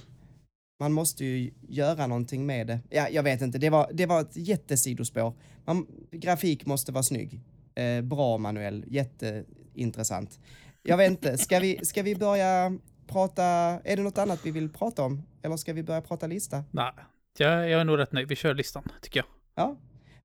[0.80, 2.80] man måste ju göra någonting med det.
[2.90, 5.32] Ja, jag vet inte, det var, det var ett jättesidospår.
[5.64, 7.40] Man, grafik måste vara snygg.
[7.74, 10.38] Eh, bra manuell, jätteintressant.
[10.82, 12.78] Jag vet inte, ska vi, ska vi börja
[13.10, 13.44] prata,
[13.84, 15.22] är det något annat vi vill prata om?
[15.42, 16.64] Eller ska vi börja prata lista?
[16.70, 16.92] Nej,
[17.38, 18.28] jag, jag är nog rätt nöjd.
[18.28, 19.26] Vi kör listan, tycker jag.
[19.54, 19.76] Ja,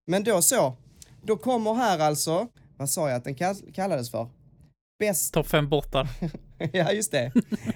[0.07, 0.75] men då så.
[1.23, 4.27] Då kommer här alltså, vad sa jag att den kall- kallades för?
[4.99, 6.07] Bäst Topp fem båtar.
[6.73, 7.31] ja, just det.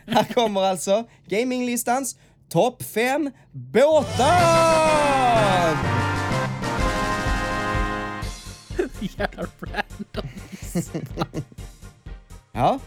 [0.07, 2.17] Här kommer alltså gaminglistans
[2.49, 4.09] topp fem båtar!
[9.17, 10.29] Jävla random.
[12.51, 12.79] Ja,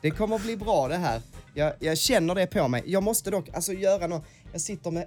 [0.00, 1.20] det kommer bli bra det här.
[1.54, 2.82] Jag, jag känner det på mig.
[2.86, 4.24] Jag måste dock alltså göra något.
[4.52, 5.06] Jag sitter med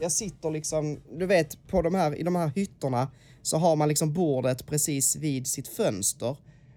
[0.00, 3.10] jag sitter liksom, du vet, på de här, i de här hytterna
[3.42, 6.28] så har man liksom bordet precis vid sitt fönster.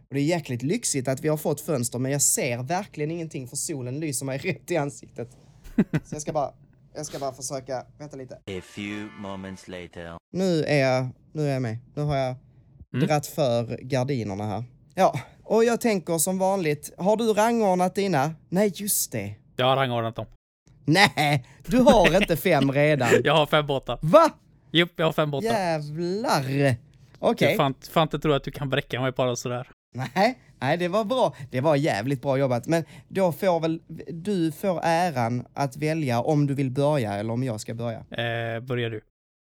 [0.09, 3.47] Och det är jäkligt lyxigt att vi har fått fönster, men jag ser verkligen ingenting
[3.47, 5.29] för solen lyser mig rätt i ansiktet.
[5.75, 6.53] Så jag ska bara,
[6.95, 8.35] jag ska bara försöka, vänta lite.
[8.35, 10.17] A few moments later.
[10.31, 11.77] Nu är jag, nu är jag med.
[11.95, 12.35] Nu har jag
[12.93, 13.07] Mm.
[13.07, 14.63] dratt för gardinerna här.
[14.95, 18.35] Ja, och jag tänker som vanligt, har du rangordnat dina?
[18.49, 19.35] Nej, just det.
[19.55, 20.25] Jag har rangordnat dem.
[20.85, 23.09] Nej, du har inte fem redan.
[23.23, 23.99] Jag har fem båtar.
[24.01, 24.29] Va?
[24.71, 25.47] Jupp, jag har fem båtar.
[25.47, 26.75] Jävlar!
[27.19, 27.47] Okej.
[27.47, 29.69] Jag fan, fan inte tro att du kan bräcka mig bara sådär.
[29.95, 31.35] Nej, nej, det var bra.
[31.51, 32.67] Det var jävligt bra jobbat.
[32.67, 37.43] Men då får väl du får äran att välja om du vill börja eller om
[37.43, 37.99] jag ska börja.
[37.99, 39.01] Eh, börjar du.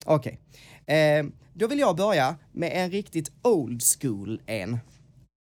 [0.04, 0.38] Okej.
[0.86, 4.78] Eh, då vill jag börja med en riktigt old school en.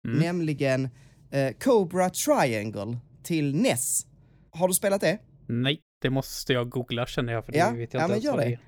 [0.07, 0.19] Mm.
[0.19, 0.89] Nämligen
[1.31, 4.05] eh, Cobra Triangle till NES.
[4.51, 5.19] Har du spelat det?
[5.47, 8.23] Nej, det måste jag googla känner jag, för det Ja, vet jag ja, inte men
[8.23, 8.45] gör det.
[8.45, 8.59] är.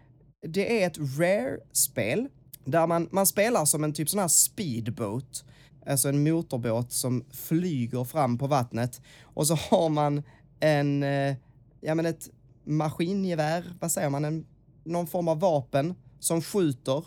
[0.47, 2.27] Det är ett rare-spel
[2.65, 5.45] där man, man spelar som en typ sån här speedboat.
[5.85, 9.01] Alltså en motorbåt som flyger fram på vattnet.
[9.21, 10.23] Och så har man
[10.59, 11.35] en, eh,
[11.81, 12.29] ja men ett
[12.63, 14.45] maskingevär, vad säger man, en,
[14.83, 17.05] någon form av vapen som skjuter.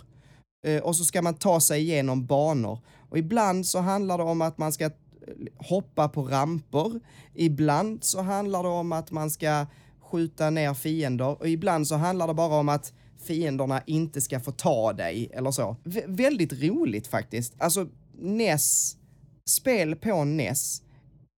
[0.67, 2.79] Eh, och så ska man ta sig igenom banor.
[3.13, 4.91] Och ibland så handlar det om att man ska eh,
[5.57, 7.01] hoppa på ramper.
[7.35, 9.67] Ibland så handlar det om att man ska
[10.01, 12.93] skjuta ner fiender och ibland så handlar det bara om att
[13.27, 15.77] fienderna inte ska få ta dig eller så.
[15.85, 17.55] V- väldigt roligt faktiskt.
[17.59, 18.97] Alltså NES,
[19.51, 20.83] spel på NES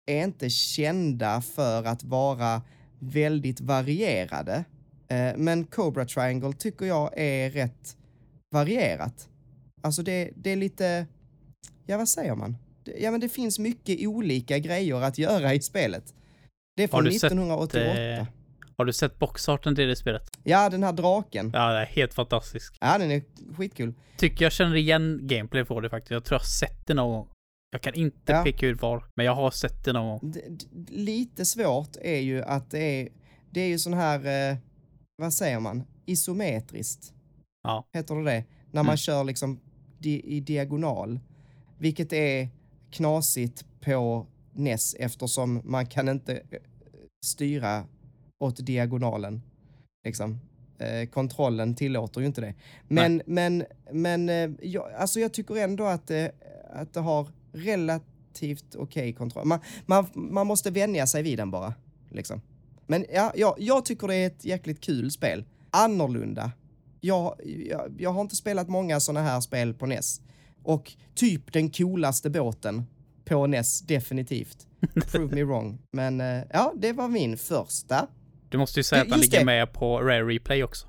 [0.07, 2.63] är inte kända för att vara
[2.99, 4.65] väldigt varierade.
[5.09, 7.97] Eh, men Cobra Triangle tycker jag är rätt
[8.53, 9.29] varierat.
[9.83, 11.07] Alltså det, det är lite,
[11.87, 12.57] ja vad säger man?
[12.99, 16.15] Ja men det finns mycket olika grejer att göra i spelet.
[16.77, 17.81] Det är från du sett, 1988.
[17.81, 18.27] eh,
[18.77, 20.23] Har du sett boxarten till det spelet?
[20.45, 21.51] Ja, den här draken.
[21.55, 22.77] Ja, det är helt fantastisk.
[22.81, 23.23] Ja, den är
[23.57, 23.95] skitkul.
[24.17, 26.11] Tycker jag känner igen gameplay på det faktiskt.
[26.11, 27.29] Jag tror jag har sett det någon gång.
[27.71, 28.45] Jag kan inte Ja.
[28.45, 30.33] peka ut var, men jag har sett det någon gång.
[30.33, 30.41] D-
[30.89, 33.09] lite svårt är ju att det är,
[33.51, 34.57] det är ju sån här, eh,
[35.17, 37.13] vad säger man, isometriskt.
[37.63, 37.85] Ja.
[37.93, 38.45] Heter det det?
[38.71, 38.97] När man Mm.
[38.97, 39.61] kör liksom
[39.99, 41.21] di i diagonal.
[41.79, 42.49] Vilket är
[42.91, 46.59] knasigt på NES eftersom man kan inte eh,
[47.27, 47.85] styra
[48.39, 49.43] åt diagonalen.
[50.05, 50.39] Liksom.
[50.79, 52.55] Eh, kontrollen tillåter ju inte det.
[52.89, 56.33] Men, men, men eh, jag, alltså jag tycker ändå att, det-
[56.73, 59.47] att det har relativt okej kontroll.
[59.47, 61.75] Man, man, man måste vänja sig vid den bara.
[62.11, 62.41] Liksom.
[62.87, 65.45] Men ja, ja, jag tycker det är ett jäkligt kul spel.
[65.71, 66.53] Annorlunda.
[67.01, 67.35] Jag,
[67.71, 70.21] jag, jag har inte spelat många sådana här spel på NES.
[70.65, 72.87] Och typ den coolaste båten
[73.25, 74.67] på NES, definitivt.
[75.13, 75.79] Prove me wrong.
[75.93, 78.09] Men eh, ja, det var min första.
[78.49, 79.45] Du måste ju säga att den ligger det.
[79.45, 80.87] med på Rare Replay också.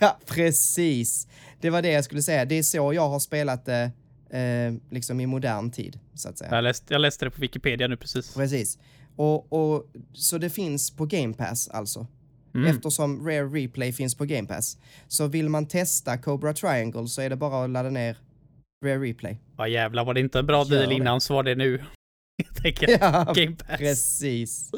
[0.00, 1.28] Ja, precis.
[1.60, 2.44] Det var det jag skulle säga.
[2.44, 3.90] Det är så jag har spelat det
[4.30, 6.54] eh, liksom i modern tid, så att säga.
[6.54, 8.34] Jag läste, jag läste det på Wikipedia nu precis.
[8.34, 8.78] Precis.
[9.16, 12.06] Och, och, så det finns på Game Pass alltså.
[12.54, 12.70] Mm.
[12.70, 14.78] Eftersom Rare Replay finns på Game Pass.
[15.08, 18.16] Så vill man testa Cobra Triangle så är det bara att ladda ner
[18.84, 19.38] Rare Replay.
[19.56, 20.94] Ja jävlar, var det inte en bra Gör deal det.
[20.94, 21.84] innan så var det nu.
[22.46, 23.78] Jag tänker Ja, Game Pass.
[23.78, 24.70] precis.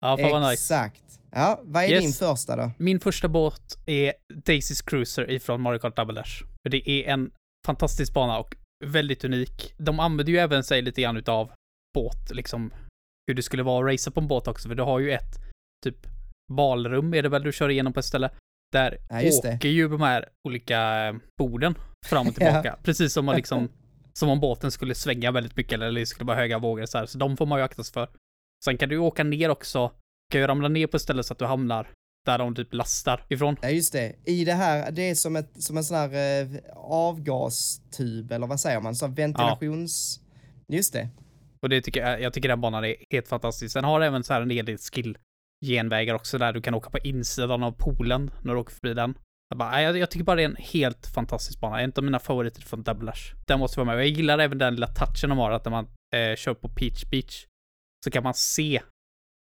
[0.00, 0.52] Ja, fan vad nice.
[0.52, 1.02] Exakt.
[1.30, 2.02] Ja, vad är Yes.
[2.04, 2.70] din första då?
[2.78, 6.42] Min första båt är Daisy's Cruiser ifrån Mario Kart Double Dash.
[6.62, 7.30] För det är en
[7.66, 9.74] fantastisk bana och väldigt unik.
[9.78, 11.52] De använder ju även sig lite grann utav
[11.94, 12.72] båt, liksom
[13.26, 15.34] hur det skulle vara att racea på en båt också, för du har ju ett
[15.84, 16.06] typ
[16.52, 18.30] balrum är det väl du kör igenom på ett ställe.
[18.72, 19.54] Där Ja, just det.
[19.54, 21.74] åker ju de här olika eh, borden
[22.06, 22.78] fram och tillbaka.
[22.82, 23.68] Precis som man liksom,
[24.12, 27.06] som om båten skulle svänga väldigt mycket eller det skulle vara höga vågor så här.
[27.06, 28.08] Så de får man ju akta sig för.
[28.64, 29.92] Sen kan du åka ner också.
[30.32, 31.88] Kan ju ramla ner på ett ställe så att du hamnar
[32.26, 33.56] där de typ lastar ifrån.
[33.62, 34.14] Ja, just det.
[34.24, 38.60] I det här, det är som, ett, som en sån här eh, avgastub, eller vad
[38.60, 38.94] säger man?
[38.94, 40.20] Så ventilations...
[40.68, 41.08] Just det.
[41.62, 43.74] Och det tycker jag, jag tycker den banan är helt fantastisk.
[43.74, 45.18] Den har även så här en hel del skill
[45.62, 49.14] genvägar också där du kan åka på insidan av poolen när du åker förbi den.
[49.48, 51.80] Jag, bara, jag, jag tycker bara det är en helt fantastisk bana.
[51.80, 53.34] En av mina favoriter från Double Dash.
[53.46, 53.96] Den måste vara med.
[53.98, 57.04] Jag gillar även den lilla touchen de har, att när man eh, kör på Peach
[57.10, 57.46] Beach
[58.04, 58.82] så kan man se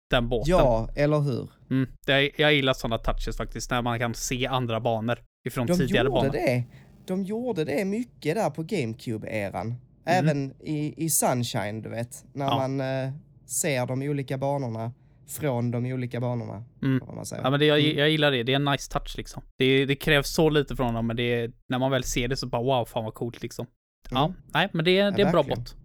[0.10, 0.50] den båten.
[0.52, 1.50] Ja, eller hur?
[1.70, 5.78] Mm, det, jag gillar sådana touches faktiskt, när man kan se andra banor ifrån De
[5.78, 6.32] tidigare gjorde banor.
[6.34, 6.64] det.
[7.06, 9.76] De gjorde det mycket där på GameCube-eran.
[10.06, 12.26] Även i, i Sunshine, du vet.
[12.34, 12.58] När Mm.
[12.62, 12.68] Ja.
[12.68, 13.14] man eh,
[13.46, 14.92] ser de olika banorna
[15.28, 16.64] från de olika banorna.
[16.82, 17.00] Mm.
[17.06, 17.44] Vad man säger.
[17.44, 17.98] Ja men det, jag, Mm.
[17.98, 19.44] jag gillar det, det är en nice touch liksom.
[19.58, 22.38] Det, det krävs så lite från dem men det är, när man väl ser det
[22.38, 23.66] så bara wow, fan vad coolt liksom.
[24.10, 24.38] Ja, Mm.
[24.54, 25.76] nej men det, det är en bra båt.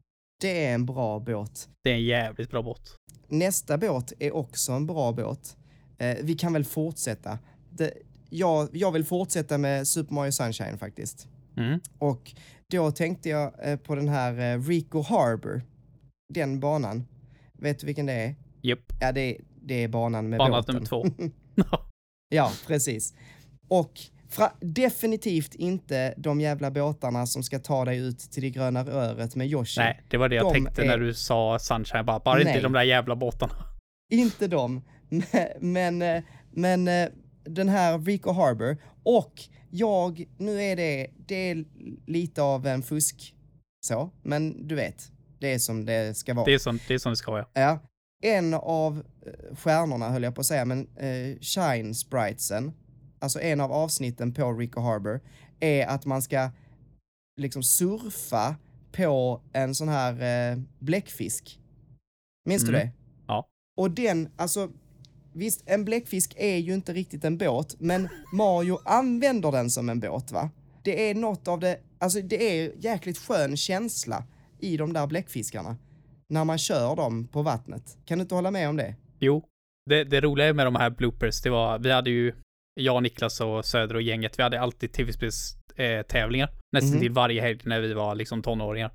[0.40, 1.68] Det är en bra båt.
[1.84, 2.96] Det är en jävligt bra båt.
[3.28, 5.56] Nästa båt är också en bra båt.
[5.98, 7.38] Eh, vi kan väl fortsätta.
[7.70, 7.92] Det,
[8.30, 11.28] jag, jag vill fortsätta med Super Mario Sunshine faktiskt.
[11.56, 11.80] Mm.
[11.98, 12.32] Och
[12.70, 15.62] då tänkte jag eh, på den här eh, Rico Harbor.
[16.34, 17.06] Den banan.
[17.52, 18.34] Vet du vilken det är?
[18.62, 18.92] Japp.
[19.00, 20.74] Ja, det, det är banan med Bana båten.
[20.74, 21.04] nummer två.
[22.30, 23.14] Ja, precis.
[23.68, 24.00] Och
[24.60, 29.46] definitivt inte de jävla båtarna som ska ta dig ut till det gröna röret med
[29.48, 29.80] Yoshi.
[29.80, 32.04] Nej, det var det jag De tänkte är- när du sa Sunshine.
[32.04, 33.52] Bara, bara inte de där jävla båtarna.
[34.12, 34.82] Inte dem.
[35.60, 36.04] Men,
[36.50, 37.08] men eh,
[37.44, 38.76] den här Rico Harbor.
[39.02, 39.32] Och
[39.70, 41.64] jag, nu är det, det är
[42.06, 43.34] lite av en fusk
[43.86, 46.44] så, men du vet, det är som det ska vara.
[46.44, 47.46] Det är som det, är som det ska vara.
[47.52, 47.78] Ja.
[48.22, 52.72] En av eh, stjärnorna höll jag på att säga, men eh, Shine Spritesen,
[53.18, 55.20] alltså en av avsnitten på Rico Harbor,
[55.60, 56.50] är att man ska
[57.40, 58.56] liksom surfa
[58.92, 61.60] på en sån här eh, bläckfisk.
[62.44, 62.80] Minns du Mm.
[62.80, 62.92] det?
[63.26, 63.48] Ja.
[63.76, 64.70] Och den, alltså
[65.32, 70.00] visst, en bläckfisk är ju inte riktigt en båt, men Mario använder den som en
[70.00, 70.50] båt va?
[70.82, 74.24] Det är något av det, alltså det är jäkligt skön känsla
[74.60, 75.76] i de där bläckfiskarna
[76.28, 77.98] när man kör dem på vattnet.
[78.04, 78.94] Kan du inte hålla med om det?
[79.18, 79.44] Jo,
[79.90, 82.34] det, det roliga med de här bloopers, det var, vi hade ju,
[82.74, 86.48] jag, Niklas och Söder och gänget, vi hade alltid tv-spelstävlingar.
[86.72, 87.00] Nästan Mhm.
[87.00, 88.90] till varje helg när vi var liksom tonåringar.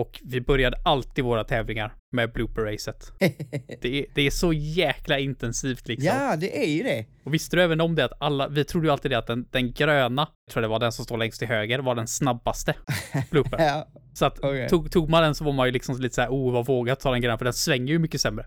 [0.00, 3.12] Och vi började alltid våra tävlingar med blooper-racet.
[3.80, 6.06] Det det är så jäkla intensivt liksom.
[6.06, 7.06] ja, det är ju det.
[7.24, 9.46] Och visste du även om det att alla, vi trodde ju alltid det att den,
[9.50, 12.74] den gröna, jag tror det var den som står längst till höger, var den snabbaste
[13.30, 13.58] blooper.
[13.58, 14.68] Ja, Så att Okej.
[14.68, 17.10] tog, tog man den så var man ju liksom lite såhär, oh vad vågat ta
[17.10, 18.46] den gröna, för den svänger ju mycket sämre.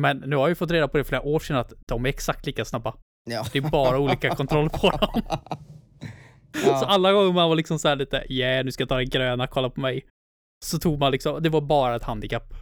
[0.00, 2.08] Men nu har jag ju fått reda på det flera år sedan att de är
[2.08, 2.94] exakt lika snabba.
[3.30, 3.46] ja.
[3.52, 5.22] Det är bara olika kontroll på dem.
[6.54, 6.84] Så ja.
[6.86, 9.70] alla gånger man var liksom såhär lite, yeah nu ska jag ta den gröna, kolla
[9.70, 10.04] på mig.
[10.64, 12.54] Så tog man liksom, det var bara ett handikapp.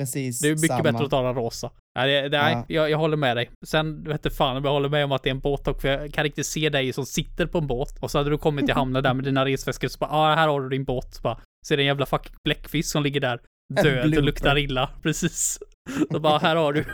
[0.00, 0.82] precis Det är mycket samma.
[0.82, 1.70] bättre att ta den rosa.
[1.98, 2.64] Nej, det, nej Ja.
[2.68, 3.50] jag, jag håller med dig.
[3.66, 5.80] Sen vet du fan om jag håller med om att det är en båt och
[5.80, 8.38] för jag kan riktigt se dig som sitter på en båt och så hade du
[8.38, 10.68] kommit till hamnen där med dina resväskor och så bara, ja ah, här har du
[10.68, 11.14] din båt.
[11.14, 13.40] Så bara, det en jävla fucking bläckfisk som ligger där
[13.82, 14.90] död och luktar illa.
[15.02, 15.58] Precis.
[16.12, 16.84] Så bara, här har du.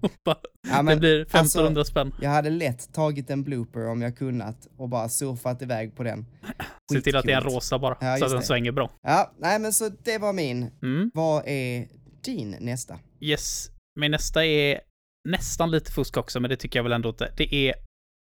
[0.24, 0.36] Bara,
[0.68, 2.12] Ja, det men blir 1500 alltså, spänn.
[2.20, 6.26] jag hade lätt tagit en blooper om jag kunnat och bara surfat iväg på den.
[6.92, 8.46] Se till att det är en rosa bara, Ja, så att den det.
[8.46, 8.90] svänger bra.
[9.02, 10.70] Ja, nej men så det var min.
[10.82, 11.10] Mm.
[11.14, 11.88] Vad är
[12.24, 12.98] din nästa?
[13.20, 13.70] Yes.
[14.00, 14.80] Min nästa är
[15.28, 17.32] nästan lite fusk också, men det tycker jag väl ändå inte.
[17.36, 17.74] Det är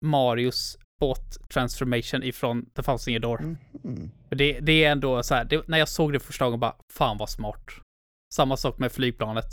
[0.05, 3.57] Marios båt transformation ifrån The Year Door.
[3.85, 4.11] Mhm.
[4.29, 6.77] För Det, det är ändå så här, det, när jag såg det första gången bara,
[6.93, 7.65] fan vad smart.
[8.35, 9.45] Samma sak med flygplanet.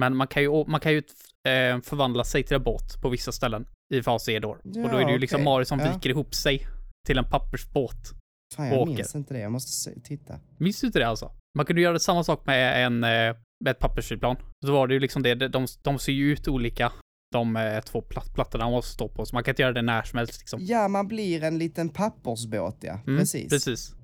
[0.00, 1.02] Men man kan ju, man kan ju
[1.48, 4.50] eh, förvandla sig till en båt på vissa ställen i fas E då.
[4.50, 5.44] och då är det ju Ja, liksom.
[5.44, 5.92] Mario som Ja.
[5.92, 6.66] viker ihop sig
[7.06, 8.10] till en pappersbåt.
[8.56, 8.94] Fan, jag Åker.
[8.94, 9.40] minns inte det.
[9.40, 10.40] Jag måste titta.
[10.58, 11.32] Minns du inte det alltså?
[11.56, 14.36] Man kunde göra samma sak med en, eh, med ett pappersflygplan.
[14.66, 16.92] Så var det ju liksom det, de, de ser ju ut olika,
[17.34, 19.82] de eh, två platt, plattorna man måste stå på, så man kan inte göra det
[19.82, 20.58] när som helst liksom.
[20.62, 23.00] Ja, man blir en liten pappersbåt ja.
[23.06, 23.48] Mm, Precis.
[23.50, 23.94] Precis.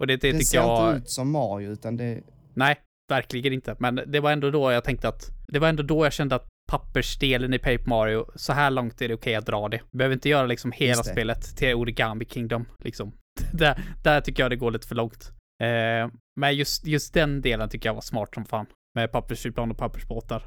[0.00, 0.88] Och det, det, Det ser jag...
[0.90, 2.22] inte ut som Mario utan det...
[2.54, 2.76] Nej,
[3.10, 3.76] verkligen inte.
[3.78, 6.46] Men det var ändå då jag tänkte att, det var ändå då jag kände att
[6.68, 9.80] pappersdelen i Paper Mario, så här långt är det okej att dra det.
[9.90, 13.12] Vi behöver inte göra liksom hela spelet till Origami Kingdom, liksom.
[13.52, 15.32] där, där tycker jag det går lite för långt.
[15.62, 18.66] Eh, men just, just den delen tycker jag var smart som fan.
[18.94, 20.42] Med pappersflygplan och pappersbåtar.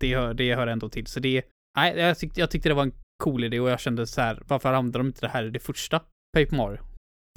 [0.00, 1.06] Det hör, det hör ändå till.
[1.06, 1.42] Så det,
[1.76, 4.42] nej, jag tyckte, jag tyckte det var en cool idé och jag kände så här,
[4.46, 5.98] varför använder de inte det här i det första
[6.36, 6.78] Paper Mario?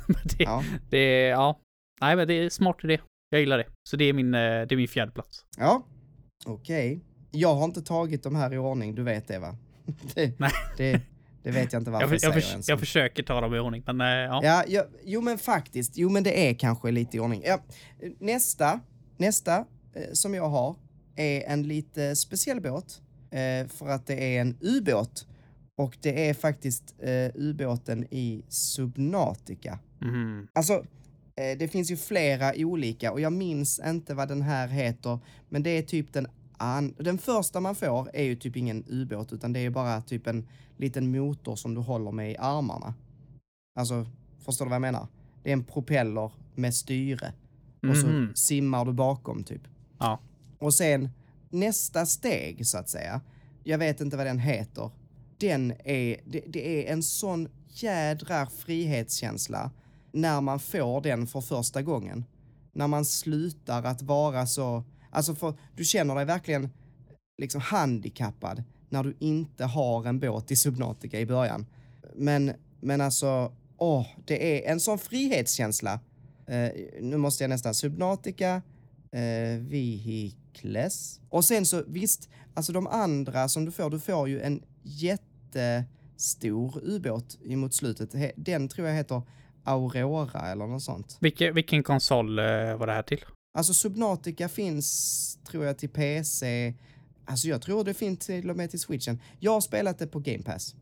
[0.38, 0.64] Det, Ja.
[0.90, 1.60] det, ja.
[2.02, 3.00] Nej, men det är smart idé.
[3.30, 3.66] Jag gillar det.
[3.90, 5.46] Så det är min, eh, det är min fjärde plats.
[5.58, 5.86] Ja.
[6.46, 7.02] Okej.
[7.36, 9.56] Jag har inte tagit de här i ordning, du vet det va?
[10.16, 10.52] det, Nej.
[10.78, 11.02] det,
[11.44, 12.70] det vet jag inte varför Jag, jag, för, jag, säger ens.
[12.70, 14.42] jag försöker ta dem i ordning, men eh, ja.
[14.44, 15.98] Ja, ja, jo men faktiskt.
[15.98, 17.42] Jo men det är kanske lite i ordning.
[17.46, 17.60] Ja,
[18.20, 18.80] nästa,
[19.18, 19.58] nästa
[19.94, 20.76] eh, som jag har
[21.16, 23.02] är en lite speciell båt.
[23.32, 25.28] Eh, för att det är en ubåt.
[25.78, 26.96] Och det är faktiskt
[27.36, 29.80] ubåten i Subnautica.
[30.02, 30.48] Mhm.
[30.54, 30.84] Alltså,
[31.36, 35.20] det finns ju flera olika och jag minns inte vad den här heter.
[35.50, 39.34] Men det är typ den an- Den första man får är ju typ ingen ubåt
[39.34, 42.94] utan det är bara typ en liten motor som du håller med i armarna.
[43.80, 44.06] Alltså,
[44.40, 45.08] förstår du vad jag menar?
[45.44, 47.34] Det är en propeller med styre.
[47.90, 48.36] Och så Mhm.
[48.36, 49.62] simmar du bakom typ.
[50.00, 50.20] Ja.
[50.60, 51.10] Och sen
[51.50, 53.22] nästa steg så att säga.
[53.64, 54.90] Jag vet inte vad den heter.
[55.38, 59.72] Den är, det, det är en sån jädra frihetskänsla
[60.12, 62.26] när man får den för första gången.
[62.74, 64.84] När man slutar att vara så,
[65.16, 66.70] alltså för du känner dig verkligen
[67.38, 71.66] liksom handikappad när du inte har en båt i Subnautica i början.
[72.16, 76.00] Men, men alltså, åh, det är en sån frihetskänsla.
[76.48, 76.70] Eh,
[77.02, 78.62] nu måste jag nästan, Subnautica,
[79.12, 81.22] eh, Vehicles.
[81.30, 86.80] Och sen så visst, alltså de andra som du får, du får ju en jättestor
[86.84, 88.34] ubåt emot slutet.
[88.36, 89.22] Den tror jag heter
[89.64, 91.18] Aurora eller något sånt.
[91.22, 92.46] Vilke, vilken konsol eh,
[92.78, 93.26] var det här till?
[93.56, 96.74] Alltså Subnautica finns, tror jag, till PC.
[97.26, 99.20] Alltså jag tror det finns till och med till switchen.
[99.40, 100.76] Jag har spelat det på Game Pass.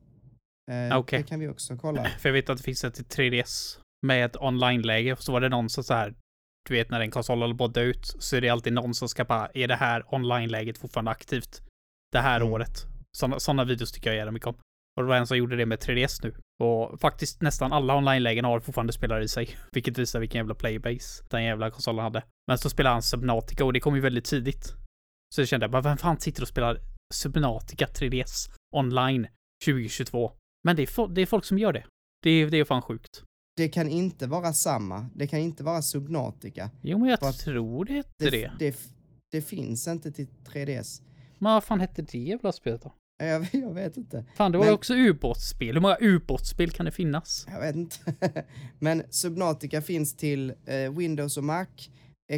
[0.71, 1.19] Eh, Okej.
[1.21, 2.03] Det kan vi också kolla.
[2.19, 5.15] För jag vet att det finns ett till 3DS med ett online-läge.
[5.19, 6.13] Så var det någon som så här,
[6.69, 8.93] du vet när en konsol håller på att dö ut, så är det alltid någon
[8.93, 11.61] som ska bara, är det här online-läget fortfarande aktivt?
[12.11, 12.53] Det här Mm.
[12.53, 12.85] året.
[13.37, 14.55] Sådana videos tycker jag jävligt mycket om.
[14.97, 16.35] Och det var en som gjorde det med 3DS nu.
[16.63, 19.49] Och faktiskt nästan alla online-lägen har fortfarande spelare i sig.
[19.71, 22.23] Vilket visar vilken jävla playbase den jävla konsolen hade.
[22.47, 24.73] Men så spelade han Subnautica och det kom ju väldigt tidigt.
[25.35, 26.77] Så jag kände bara, vem fan sitter och spelar
[27.13, 29.27] Subnautica 3DS online
[29.65, 30.31] 2022?
[30.63, 31.85] Men det är, det är folk som gör det.
[32.23, 33.23] Det är, det är fan sjukt.
[33.57, 35.09] Det kan inte vara samma.
[35.15, 36.69] Det kan inte vara Subnautica.
[36.81, 38.51] Jo, men jag Vad- tror det hette Det, det.
[38.59, 38.77] det,
[39.31, 41.01] det finns inte till 3DS.
[41.39, 42.93] Men vad fan hette det jävla spelet då?
[43.25, 44.25] Jag, jag vet inte.
[44.35, 45.73] Fan, det var ju också ubåtsspel.
[45.73, 47.45] Hur många ubåtsspel kan det finnas?
[47.49, 47.97] Jag vet inte.
[48.79, 51.65] Men Subnautica finns till eh, Windows och Mac,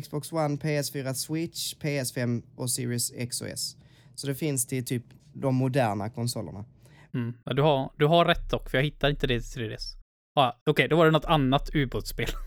[0.04, 3.76] Xbox One, PS4, Switch, PS5 och Series X och S.
[4.16, 6.66] Så det finns till typ de moderna konsolerna.
[7.14, 7.34] Mm.
[7.46, 9.98] Du, har, du har rätt dock, för jag hittar inte det till 3DS.
[10.36, 12.28] Ja, Okej, då var det något annat ubåtsspel.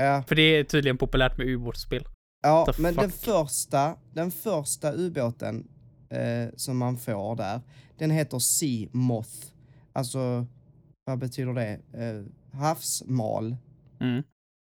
[0.00, 2.04] Ja, för det är tydligen populärt med ubåtsspel.
[2.42, 5.68] ja men den första, den första ubåten
[6.10, 7.60] eh, som man får där,
[7.98, 9.52] den heter Sea Moth.
[9.92, 10.46] Alltså,
[11.04, 11.80] vad betyder det?
[11.92, 13.56] Eh, havsmal.
[14.00, 14.22] Mm.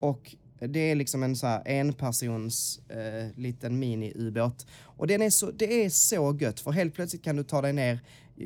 [0.01, 4.67] Och det är liksom en så här enpersons eh, liten mini-ubåt.
[4.81, 7.73] Och den är så, det är så gött, för helt plötsligt kan du ta dig
[7.73, 7.99] ner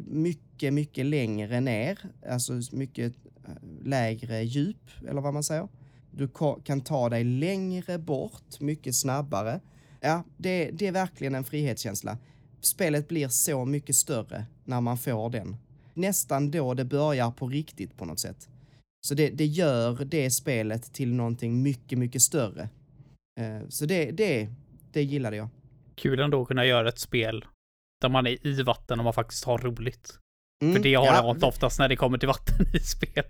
[0.05, 3.13] mycket, mycket längre ner, alltså mycket
[3.47, 5.67] eh, lägre djup, eller vad man säger.
[6.11, 6.29] Du
[6.63, 9.59] kan ta dig längre bort, mycket snabbare.
[10.01, 12.17] Ja, det, det är verkligen en frihetskänsla.
[12.61, 15.55] Spelet blir så mycket större när man får den.
[15.93, 18.49] Nästan då det börjar på riktigt på något sätt.
[19.07, 22.69] Så det, det gör det spelet till någonting mycket, mycket större.
[23.39, 24.49] Eh, så det, det,
[24.91, 25.49] det gillade jag.
[25.95, 27.45] Kul ändå att kunna göra ett spel
[28.01, 30.19] där man är i vatten och man faktiskt har roligt.
[30.61, 33.23] Mm, För det har ja, jag inte oftast när det kommer till vatten i spel.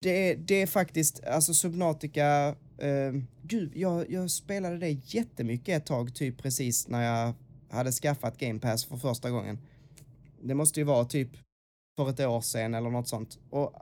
[0.00, 3.12] det, det är faktiskt, alltså Subnautica, eh,
[3.42, 7.34] gud, jag, jag spelade det jättemycket ett tag, typ precis när jag
[7.70, 9.58] hade skaffat Game Pass för första gången.
[10.42, 11.30] Det måste ju vara typ
[11.98, 13.38] för ett år sedan eller något sånt.
[13.50, 13.74] Och,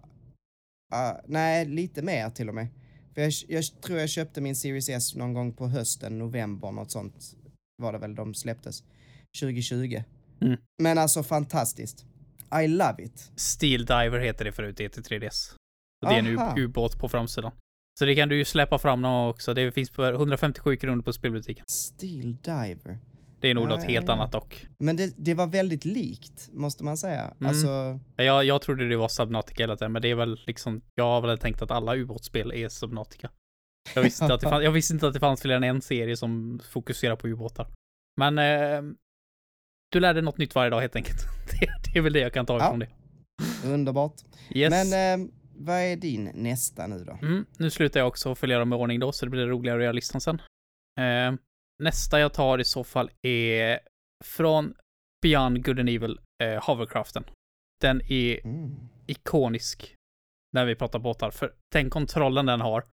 [0.95, 2.69] ah, nej, lite mer till och med.
[3.15, 6.91] För jag, jag tror jag köpte min Series S någon gång på hösten, november, något
[6.91, 7.37] sånt
[7.77, 8.85] var det väl de släpptes.
[9.41, 10.03] 2020.
[10.41, 10.59] Mm.
[10.83, 12.05] Men alltså fantastiskt.
[12.63, 13.31] I love it.
[13.37, 15.55] Steel Diver heter det förut, det heter 3DS.
[16.03, 16.59] Och det är en Aha.
[16.59, 17.53] ubåt på framsidan.
[17.99, 19.55] Så det kan du ju släppa fram också.
[19.55, 21.65] Det finns för 157 kronor på spelbutiken.
[21.69, 22.99] Steel Diver.
[23.41, 24.13] Det är nog Ja, något helt ja.
[24.15, 24.67] annat dock.
[24.79, 27.23] Men det, det var väldigt likt, måste man säga.
[27.23, 27.49] Mm.
[27.49, 31.05] Alltså, Jag, jag trodde det var Subnautica hela tiden, men det är väl liksom, jag
[31.05, 33.31] har väl tänkt att alla ubåtsspel är Subnautica.
[33.95, 36.17] Jag visste, att det fann, jag visste inte att det fanns fler än en serie
[36.17, 37.67] som fokuserar på ubåtar.
[38.21, 38.83] Men eh,
[39.93, 41.19] du lärde något nytt varje dag helt enkelt.
[41.61, 42.89] Det, det är väl det jag kan ta ifrån det.
[43.65, 44.15] underbart.
[44.51, 44.71] Yes.
[44.71, 47.19] Men eh, vad är din nästa nu då?
[47.23, 49.83] Mm, nu slutar jag också följa dem i ordning då, så det blir roligare att
[49.83, 50.41] göra listan sen.
[51.01, 51.35] Eh,
[51.83, 53.81] nästa jag tar i så fall är
[54.25, 54.75] från
[55.23, 57.25] Beyond Good and Evil, eh, Hovercraften.
[57.81, 58.75] Den är Mm.
[59.07, 59.95] ikonisk
[60.53, 62.85] när vi pratar båtar, för den kontrollen den har,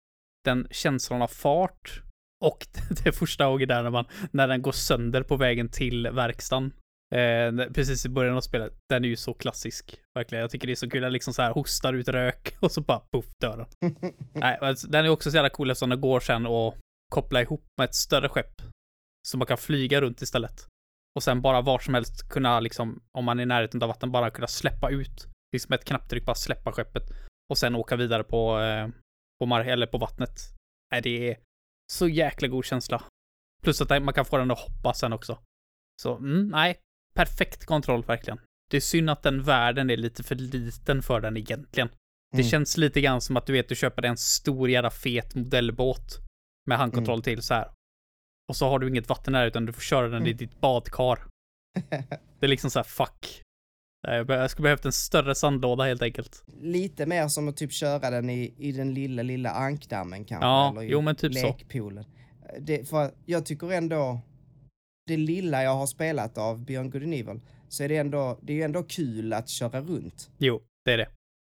[0.46, 2.02] den känslan av fart
[2.46, 2.68] och
[3.04, 6.74] det första gången där när man, när den går sönder på vägen till verkstaden.
[7.16, 8.74] Eh, precis i början av spelet.
[8.90, 10.00] Den är ju så klassisk.
[10.16, 10.42] Verkligen.
[10.42, 11.02] Jag tycker det är så kul.
[11.02, 13.92] Den liksom så här hostar ut rök och så bara poff dör den.
[14.34, 16.76] Nej, men den är också så jävla cool eftersom den går sen och
[17.12, 18.62] koppla ihop med ett större skepp.
[19.28, 20.68] Så man kan flyga runt istället.
[21.16, 24.12] Och sen bara var som helst kunna liksom, om man är i närheten av vatten,
[24.12, 25.28] bara kunna släppa ut.
[25.54, 27.04] Liksom med ett knapptryck bara släppa skeppet.
[27.50, 28.88] Och sen åka vidare på, eh,
[29.40, 30.40] på mark eller på vattnet.
[30.92, 31.38] Nej, det är
[31.92, 33.04] så jäkla god känsla.
[33.64, 35.40] Plus att man kan få den att hoppa sen också.
[36.02, 36.80] Så, mm, nej.
[37.16, 38.40] Perfekt kontroll verkligen.
[38.70, 41.90] Det är synd att den världen är lite för liten för den egentligen.
[42.32, 42.50] Det Mm.
[42.50, 46.20] känns lite grann som att du vet, du köper en stor jävla fet modellbåt
[46.68, 47.72] med handkontroll till så här.
[48.50, 50.38] Och så har du inget vatten där utan du får köra den i Mm.
[50.38, 51.20] ditt badkar.
[52.40, 53.42] Det är liksom så här, fuck.
[54.28, 56.44] Jag skulle behövt en större sandlåda helt enkelt.
[56.62, 60.46] Lite mer som att typ köra den i, i den lilla, lilla ankdammen kanske.
[60.46, 61.48] Ja, eller i jo, men typ så.
[61.48, 62.06] lekpoolen.
[62.60, 64.22] Det, för jag tycker ändå,
[65.08, 67.40] det lilla jag har spelat av Beyond Good and Evil,
[67.70, 70.32] så är det ändå, det är ju ändå kul att köra runt.
[70.38, 71.10] Jo, det är det.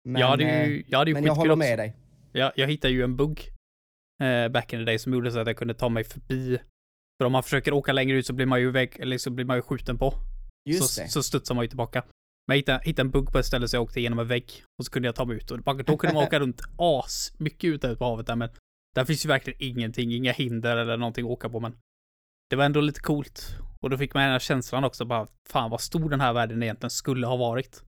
[0.09, 1.59] Men, jag hade eh, ju, jag hade ju men jag håller också.
[1.59, 1.95] med dig.
[2.31, 3.41] Jag, jag hittade ju en bugg
[4.23, 6.59] eh, back in the day som gjorde så att jag kunde ta mig förbi.
[7.23, 9.45] För om man försöker åka längre ut så blir man ju väg, eller så blir
[9.45, 10.13] man ju skjuten på.
[10.69, 11.07] Just så, det.
[11.07, 12.03] så studsar man ju tillbaka.
[12.47, 14.63] Men jag hittade, hittade en bugg på ett ställe så jag åkte igenom en vägg.
[14.79, 15.51] Och så kunde jag ta mig ut.
[15.51, 18.35] Och då kunde man åka runt as mycket ute på havet där.
[18.35, 18.49] Men
[18.95, 21.59] där finns ju verkligen ingenting, inga hinder eller någonting att åka på.
[21.59, 21.75] Men
[22.49, 23.55] det var ändå lite coolt.
[23.81, 26.63] Och då fick man den här känslan också bara, fan vad stor den här världen
[26.63, 27.83] egentligen skulle ha varit.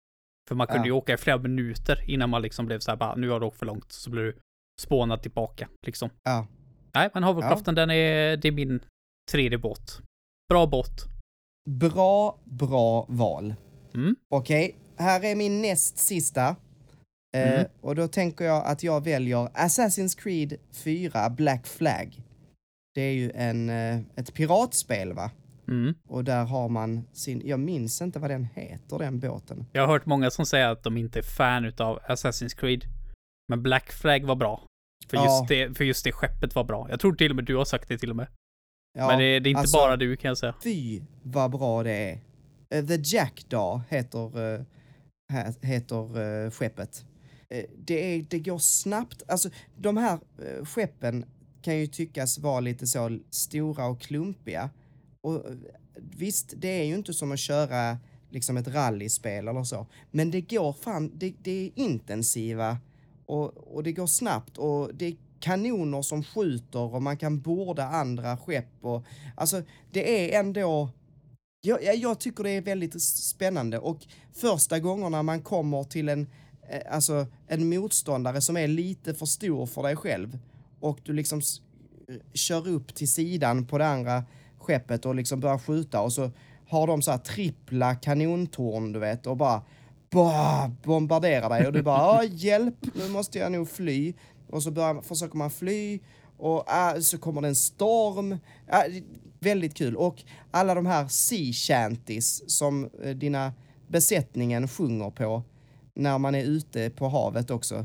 [0.48, 0.86] För man kunde Ja.
[0.86, 3.46] ju åka i flera minuter innan man liksom blev så här bara, nu har du
[3.46, 3.92] åkt för långt.
[3.92, 4.36] Så blir du
[4.80, 6.10] spånad tillbaka liksom.
[6.22, 6.46] Ja.
[6.94, 8.80] Nej, men Hovercraften den är, det är min
[9.30, 10.00] tredje båt.
[10.48, 11.04] Bra båt.
[11.70, 13.54] Bra, bra val.
[13.94, 14.16] Mm.
[14.30, 16.56] Okej, här är min näst sista.
[17.36, 17.66] Eh, Mm.
[17.80, 22.22] och då tänker jag att jag väljer Assassin's Creed 4 Black Flag.
[22.94, 25.30] Det är ju en, eh, ett piratspel va?
[25.68, 25.94] Mm.
[26.08, 29.66] Och där har man sin, jag minns inte vad den heter den båten.
[29.72, 32.84] Jag har hört många som säger att de inte är fan utav Assassin's Creed.
[33.48, 34.66] Men Black Flag var bra.
[35.08, 35.24] För, Ja.
[35.24, 36.86] just det, för just det skeppet var bra.
[36.90, 38.26] Jag tror till och med du har sagt det till och med.
[38.93, 40.55] Ja, men det, det är inte alltså, bara du kan jag säga.
[40.62, 42.20] Fy vad bra det är.
[42.70, 44.61] Eh, The Jackdaw heter, uh,
[45.61, 47.05] heter eh, skeppet.
[47.53, 49.22] Eh, det, är, det går snabbt.
[49.28, 51.24] Alltså de här eh, skeppen
[51.62, 54.70] kan ju tyckas vara lite så stora och klumpiga.
[55.20, 55.57] Och eh,
[55.95, 57.99] visst, det är ju inte som att köra
[58.30, 59.86] liksom ett rallyspel eller så.
[60.11, 62.78] Men det går fan, det, det är intensiva
[63.26, 67.84] och, och det går snabbt och det är kanoner som skjuter och man kan borda
[67.84, 69.05] andra skepp och
[69.36, 70.88] alltså det är ändå
[71.64, 73.99] jag, jag- tycker det är väldigt spännande och
[74.34, 76.26] första gångerna man kommer till en,
[76.70, 80.38] eh, alltså en motståndare som är lite för stor för dig själv
[80.80, 81.40] och du liksom
[82.34, 84.24] kör upp till sidan på det andra
[84.59, 86.30] skeppet och liksom börjar skjuta och så
[86.68, 89.62] har de så här trippla kanontorn du vet och bara
[90.11, 94.14] bah, bombarderar dig och du bara "Ah, hjälp, nu måste jag nog fly
[94.53, 96.00] och så börjar, försöker man fly
[96.36, 98.28] och ah, så kommer det en storm.
[98.66, 99.03] Det-
[99.40, 99.96] väldigt kul.
[99.96, 103.53] Och alla de här sea shanties som eh, dina
[103.88, 105.42] besättningen sjunger på
[105.94, 107.84] när man är ute på havet också.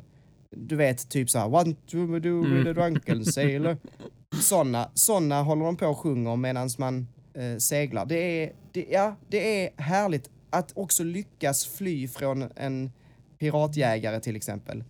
[0.52, 3.78] Du vet, typ så här, one to do with a drunken sailor.
[4.42, 8.06] Såna, såna håller de på och sjunger medan man eh, seglar.
[8.06, 12.92] Det är, det, ja, det är härligt att också lyckas fly från en
[13.40, 14.84] piratjägare till exempel.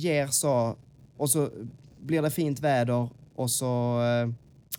[0.00, 0.76] Ger så,
[1.16, 1.50] och så
[2.00, 4.28] blir det fint väder och så, eh,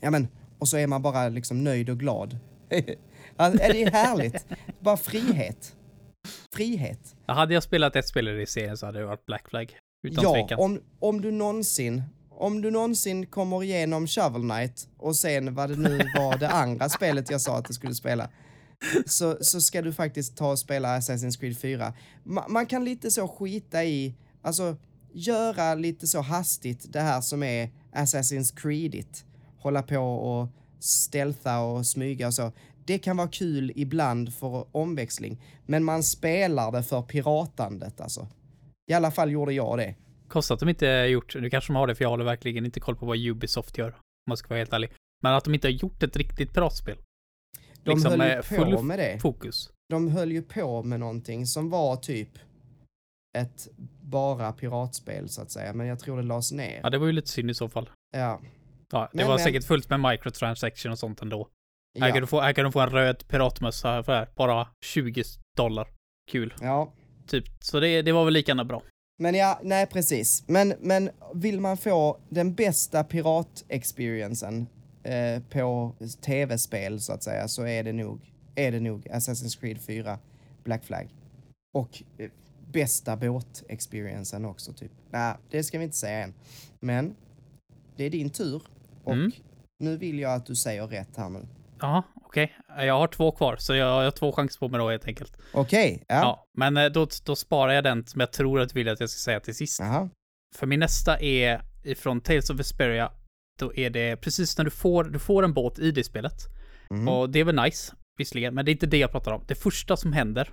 [0.01, 0.27] ja men,
[0.59, 2.37] och så är man bara liksom nöjd och glad.
[3.35, 4.45] alltså, det är härligt.
[4.79, 5.75] Bara frihet.
[6.53, 7.15] Frihet.
[7.25, 9.77] Hade jag spelat ett spel i serien så hade det varit Black Flag.
[10.07, 10.59] Utan ja, tvekan.
[10.59, 12.03] om, om du någonsin
[12.37, 16.89] om du någonsin kommer igenom Shovel Knight och sen vad det nu var det andra
[16.89, 18.29] spelet jag sa att du skulle spela
[19.05, 21.93] så, så ska du faktiskt ta och spela Assassin's Creed 4.
[22.23, 24.75] Ma, man kan lite så skita i, alltså
[25.15, 29.25] göra lite så hastigt det här som är Assassin's Creedigt.
[29.57, 30.47] Hålla på och
[30.79, 32.51] stealtha och smyga och så.
[32.85, 38.27] Det kan vara kul ibland för omväxling, men man spelar det för piratandet alltså.
[38.91, 39.95] I alla fall gjorde jag det.
[40.27, 42.79] Konstigt att de inte gjort, nu kanske de har det för jag håller verkligen inte
[42.79, 43.87] koll på vad Ubisoft gör.
[43.89, 44.91] Om man ska vara helt ärlig.
[45.23, 46.97] Men att de inte har gjort ett riktigt piratspel.
[47.83, 49.19] De Liksom höll ju på full med det.
[49.19, 49.69] Fokus.
[49.89, 52.29] De höll ju på med någonting som var typ
[53.37, 53.67] ett
[54.05, 56.79] bara piratspel så att säga, men jag tror det lades ner.
[56.83, 57.89] Ja, det var ju lite synd i så fall.
[58.11, 58.41] Ja.
[58.91, 61.47] Ja, det Men- var men- säkert fullt med microtransaction och sånt ändå.
[61.99, 62.21] Här, kan Ja.
[62.21, 65.23] du få, här kan du få en röd piratmössa för här, bara 20
[65.57, 65.87] dollar.
[66.31, 66.53] Kul.
[66.61, 66.93] ja.
[67.27, 67.45] Typ.
[67.59, 68.81] Så det, det var väl lika gärna bra.
[69.19, 70.43] Men ja, nej precis.
[70.47, 74.67] Men, men vill man få den bästa pirat-experiencen
[75.03, 79.81] eh, på tv-spel så att säga så är det nog, är det nog Assassin's Creed
[79.81, 80.19] 4
[80.63, 81.09] Black Flag.
[81.73, 82.29] Och eh,
[82.75, 84.91] bästa båt-experiencen också typ.
[85.11, 86.33] Nej, det ska vi inte säga än.
[86.79, 87.15] Men
[87.97, 88.61] det är din tur
[89.03, 89.31] och Mm.
[89.83, 91.47] nu vill jag att du säger rätt här nu.
[91.79, 92.55] Ja, okej.
[92.77, 95.37] Jag har två kvar, så jag, har två chanser på mig då helt enkelt.
[95.53, 96.15] Okej, Ja.
[96.15, 96.45] ja.
[96.57, 99.09] men eh, då, då sparar jag den som jag tror att du vill att jag
[99.09, 99.79] ska säga till sist.
[99.79, 100.09] Jaha.
[100.55, 103.11] För min nästa är ifrån Tales of Vesperia.
[103.59, 106.33] Då är det precis när du får, du får en båt i det spelet.
[106.89, 107.07] Mhm.
[107.07, 109.43] Och det är väl nice, visserligen, men det är inte det jag pratar om.
[109.47, 110.49] Det första som händer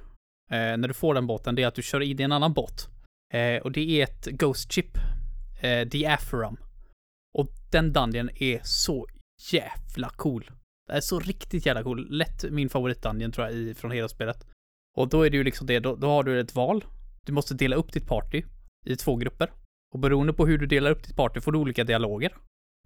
[0.53, 2.53] eh, när du får den båten, det är att du kör in i en annan
[2.53, 2.89] båt.
[3.35, 4.99] Eh, och det är ett Ghost Chip,
[5.61, 6.57] eh, Diaphoram.
[7.35, 9.07] Och den dungeon är så
[9.53, 10.51] jävla cool.
[10.87, 12.07] Det är så riktigt jävla cool.
[12.11, 14.47] Lätt min favoritdungeon tror jag i, från hela spelet.
[14.97, 16.85] Och då är det ju liksom det, då, då har du ett val.
[17.27, 18.43] Du måste dela upp ditt party
[18.87, 19.53] i två grupper.
[19.95, 22.37] Och beroende på hur du delar upp ditt party får du olika dialoger.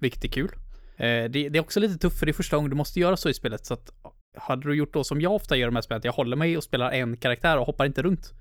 [0.00, 0.50] Vilket är kul.
[0.96, 3.16] Eh, det, det är också lite tufft för det är första gången du måste göra
[3.16, 3.66] så i spelet.
[3.66, 3.90] Så att
[4.36, 6.36] hade du gjort då som jag ofta gör i de här spelen, att jag håller
[6.36, 8.34] mig och spelar en karaktär och hoppar inte runt.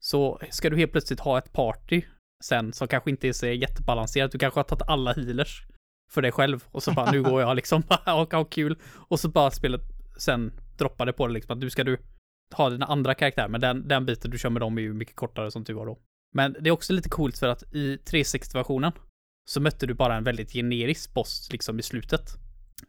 [0.00, 2.02] Så ska du helt plötsligt ha ett party
[2.44, 4.32] sen som kanske inte är så jättebalanserat.
[4.32, 5.66] Du kanske har tagit alla healers
[6.10, 8.78] för dig själv och så bara nu går jag liksom och har kul.
[8.84, 9.80] Och så bara spelet
[10.18, 11.98] sen droppar det på det liksom att nu ska du
[12.52, 15.16] ha dina andra karaktärer, men den, den biten du kör med dem är ju mycket
[15.16, 15.98] kortare som tur var då.
[16.34, 18.92] Men det är också lite coolt för att i 360-versionen
[19.50, 22.36] så mötte du bara en väldigt generisk boss liksom i slutet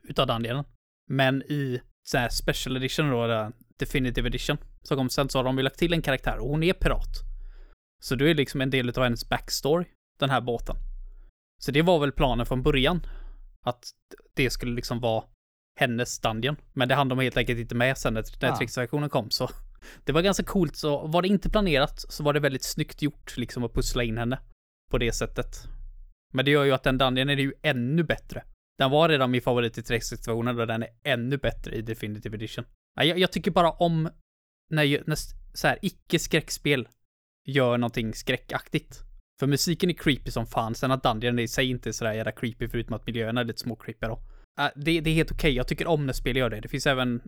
[0.03, 0.66] utav Dungeonen.
[1.10, 5.58] Men i så här special edition då, definitive edition, som kom sen så har de
[5.58, 7.22] ju lagt till en karaktär och hon är pirat.
[8.03, 9.86] Så du är liksom en del av hennes backstory,
[10.20, 10.76] den här båten.
[11.60, 13.01] Så det var väl planen från början.
[13.66, 13.84] Att
[14.36, 15.24] det skulle liksom vara
[15.80, 16.55] hennes Dungeon.
[16.74, 18.58] Men det hann de helt enkelt inte med sen när, när Ah.
[18.58, 19.30] trixversionen kom.
[19.30, 19.49] Så
[20.05, 20.76] det var ganska coolt.
[20.76, 24.18] Så var det inte planerat så var det väldigt snyggt gjort liksom att pussla in
[24.18, 24.39] henne
[24.91, 25.68] på det sättet.
[26.34, 28.43] Men det gör ju att den Dungeon är ju ännu bättre.
[28.78, 32.65] Den var redan min favorit i 360-versionen och den är ännu bättre i Definitive Edition.
[32.95, 34.09] Jag, jag tycker bara om
[34.69, 35.17] när, när
[35.53, 36.88] så här icke-skräckspel
[37.45, 39.03] gör någonting skräckaktigt.
[39.39, 42.32] För musiken är creepy som fan, sen att Dungeon i sig inte är sådär jävla
[42.32, 44.19] creepy förutom att miljöerna är lite små creepy då.
[44.59, 46.59] Äh, det, det är helt okej, jag tycker om när spel gör det.
[46.59, 47.21] Det finns även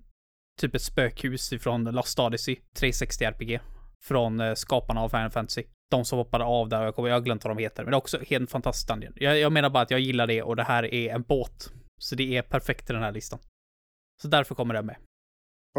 [0.60, 3.60] typ ett spökhus ifrån Lost Odyssey, 360 RPG.
[4.02, 5.64] Från eh, skaparna av Final Fantasy.
[5.92, 7.84] De som hoppade av där, jag, kommer, jag har glömt vad de heter.
[7.84, 9.14] Men det är också helt fantastiskt Dungeon.
[9.16, 11.74] Jag, jag menar bara att jag gillar det och det här är en båt.
[12.02, 13.40] Så det är perfekt i den här listan.
[14.22, 14.96] Så därför kommer den med.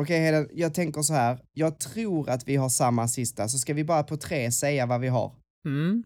[0.00, 1.38] Okej Heden, jag tänker så här.
[1.52, 5.00] Jag tror att vi har samma sista, så ska vi bara på tre säga vad
[5.00, 5.34] vi har.
[5.66, 6.04] Mm,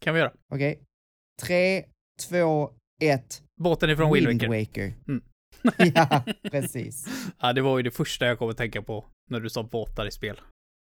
[0.00, 0.32] kan vi göra.
[0.54, 0.80] Okej?
[1.42, 1.84] Tre,
[2.28, 2.70] två,
[3.02, 3.42] ett.
[3.60, 4.94] Båten är från Wind Waker.
[5.08, 5.22] Mm.
[5.94, 7.06] ja, precis.
[7.40, 10.06] Ja, det var ju det första jag kom att tänka på när du sa båtar
[10.06, 10.40] i spel.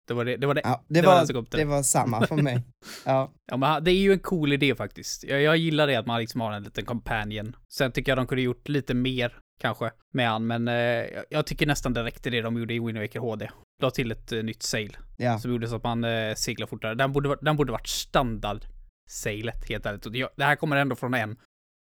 [0.07, 0.61] Det var det, det var det.
[0.65, 2.63] Ja, det, Det var var, den som kom till det var samma för mig.
[3.05, 5.25] Ja, Ja, men det är ju en cool idé faktiskt.
[5.25, 7.57] Jag, jag gillar det att man liksom har en liten companion.
[7.75, 11.47] Sen tycker jag de kunde gjort lite mer, kanske, med han, men eh, jag- jag
[11.47, 13.51] tycker nästan det räckte det de gjorde i Wind Waker HD.
[13.83, 15.39] La till ett eh, nytt sail ja.
[15.39, 16.95] som gjorde så att man eh, seglar fortare.
[16.95, 18.65] Den borde, den borde varit standard
[19.11, 20.07] sailet, helt ärligt.
[20.07, 21.37] Och det, det här kommer ändå från en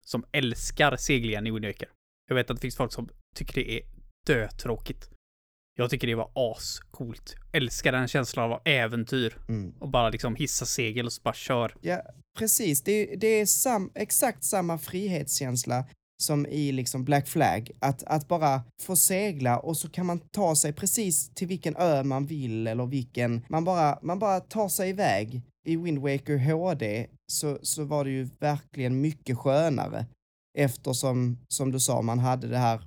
[0.07, 1.89] som älskar seglingen i Wind Waker.
[2.29, 3.83] Jag vet att det finns folk som tycker det är
[4.27, 5.11] dötråkigt.
[5.79, 7.35] Jag tycker det var ascoolt.
[7.53, 9.75] Älskar den känslan av äventyr Mm.
[9.79, 11.75] och bara liksom hissa segel och så bara kör.
[11.81, 12.03] Ja,
[12.39, 12.83] precis.
[12.83, 15.85] Det, det är sam, exakt samma frihetskänsla
[16.23, 17.71] som i liksom Black Flag.
[17.81, 22.03] Att, att bara få segla och så kan man ta sig precis till vilken ö
[22.05, 23.45] man vill eller vilken...
[23.49, 25.43] Man bara, man bara tar sig iväg.
[25.67, 30.07] I Wind Waker HD så, så var det ju verkligen mycket skönare
[30.59, 32.81] eftersom, som du sa, man hade det här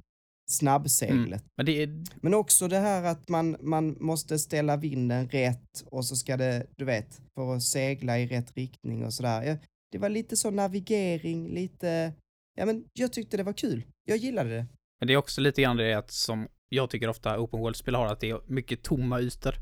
[0.52, 1.44] snabbseglet.
[1.58, 6.06] Men det är, Men också det här att man, man måste ställa vinden rätt och
[6.06, 9.60] så ska det, du vet, för att segla i rätt riktning och sådär.
[9.92, 12.14] Det var lite så navigering, lite,
[12.58, 13.84] ja men jag tyckte det var kul.
[14.06, 14.66] Jag gillade det.
[15.00, 18.06] men det är också lite grann det att som jag tycker ofta open world-spel har,
[18.06, 19.56] att det är mycket tomma ytor.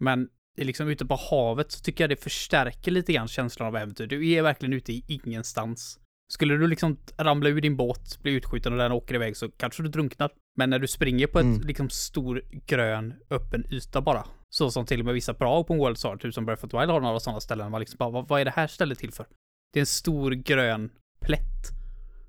[0.00, 4.06] Men liksom ute på havet så tycker jag det förstärker lite grann känslan av äventyr.
[4.06, 6.00] Du är verkligen ute i ingenstans.
[6.32, 9.82] Skulle du liksom ramla ur din båt, bli utskjuten och den åker iväg så kanske
[9.82, 10.30] du drunknar.
[10.56, 11.60] Men när du springer på ett Mm.
[11.66, 14.24] liksom stor grön öppen yta bara.
[14.50, 16.78] Så som till och med vissa bra open worlds har, typ som Breath of the
[16.78, 17.70] Wild har några sådana ställen.
[17.70, 19.26] Man liksom bara, vad, vad är det här stället till för?
[19.72, 21.68] Det är en stor grön plätt.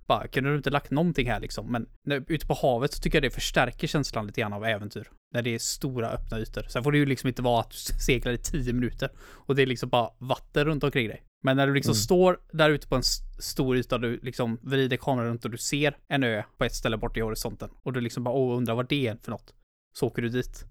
[0.08, 1.72] Bara, kunde du inte lagt någonting här liksom?
[1.72, 5.10] Men när, ute på havet så tycker jag det förstärker känslan lite grann av äventyr.
[5.34, 6.64] När det är stora öppna ytor.
[6.70, 9.62] Sen får det ju liksom inte vara att du seglar i tio minuter och det
[9.62, 11.24] är liksom bara vatten runt omkring dig.
[11.44, 11.96] Men när du liksom Mm.
[11.96, 13.04] står där ute på en
[13.40, 16.98] stor yta, du liksom vrider kameran runt och du ser en ö på ett ställe
[16.98, 19.54] bort i horisonten och du liksom bara åh, undrar vad det är för något.
[19.94, 20.66] Så åker du dit.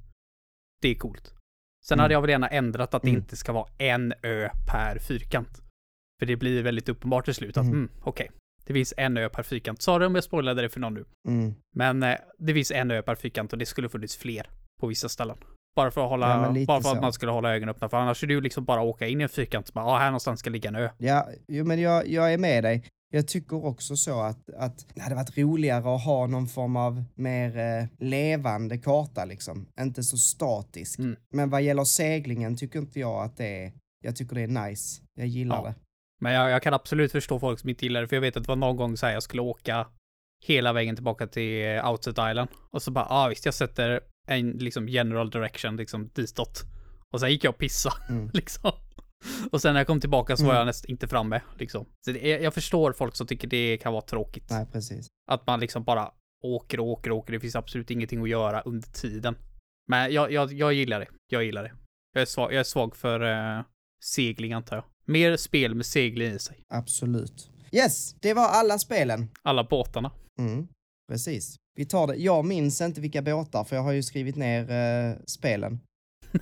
[0.81, 1.35] Det är coolt.
[1.85, 2.03] Sen Mm.
[2.03, 3.21] hade jag väl gärna ändrat att det Mm.
[3.21, 5.63] inte ska vara en ö per fyrkant.
[6.21, 7.75] För det blir väldigt uppenbart till slut att, Mm.
[7.79, 8.31] mm, okej.
[8.67, 9.83] Det finns en ö per fyrkant.
[9.83, 11.05] Sorry om jag spoilade det för någon nu.
[11.29, 11.55] Mm.
[11.75, 14.51] Men eh, det finns en ö per fyrkant och det skulle funnits fler
[14.81, 15.39] på vissa ställen.
[15.79, 17.89] Bara för att hålla, Ja, bara för att man skulle hålla ögonen öppna.
[17.89, 19.99] För annars är det ju liksom bara åka in i en fyrkant och bara, ah,
[19.99, 20.89] här någonstans ska ligga en ö.
[20.99, 22.85] Ja, jo, men jag, jag är med dig.
[23.13, 27.05] Jag tycker också så att, att det hade varit roligare att ha någon form av
[27.15, 29.67] mer eh, levande karta liksom.
[29.81, 30.99] Inte så statisk.
[30.99, 31.17] Mm.
[31.33, 33.73] Men vad gäller seglingen tycker inte jag att det är,
[34.05, 35.03] jag tycker det är nice.
[35.15, 35.63] Jag gillar Ja.
[35.63, 35.75] det.
[36.21, 38.43] Men jag, jag kan absolut förstå folk som inte gillar det, för jag vet att
[38.43, 39.87] det var någon gång så här jag skulle åka
[40.47, 42.49] hela vägen tillbaka till eh, Outset Island.
[42.71, 46.63] Och så bara, ja ah, visst, jag sätter en liksom general direction liksom ditåt.
[47.13, 48.31] Och sen gick jag och pissa Mm.
[48.35, 48.73] liksom.
[49.53, 50.59] Och sen när jag kom tillbaka så var Mm.
[50.59, 51.87] jag nästan inte framme liksom.
[52.05, 54.51] Så det, är- jag förstår folk som tycker det kan vara tråkigt.
[54.51, 55.07] Nej, precis.
[55.31, 56.11] Att man liksom bara
[56.45, 57.33] åker och åker och åker.
[57.33, 59.37] Det finns absolut ingenting att göra under tiden.
[59.89, 61.07] Men jag, jag, jag gillar det.
[61.29, 61.73] Jag gillar det.
[62.15, 63.21] Jag är svag, jag är svag för
[63.59, 63.65] eh,
[64.05, 64.85] segling antar jag.
[65.05, 66.65] Mer spel med segling i sig.
[66.69, 67.51] Absolut.
[67.73, 69.29] Yes, det var alla spelen.
[69.43, 70.11] Alla båtarna.
[70.39, 70.69] Mm,
[71.09, 71.57] precis.
[71.75, 72.15] Vi tar det.
[72.17, 75.81] Jag minns inte vilka båtar, för jag har ju skrivit ner eh, spelen.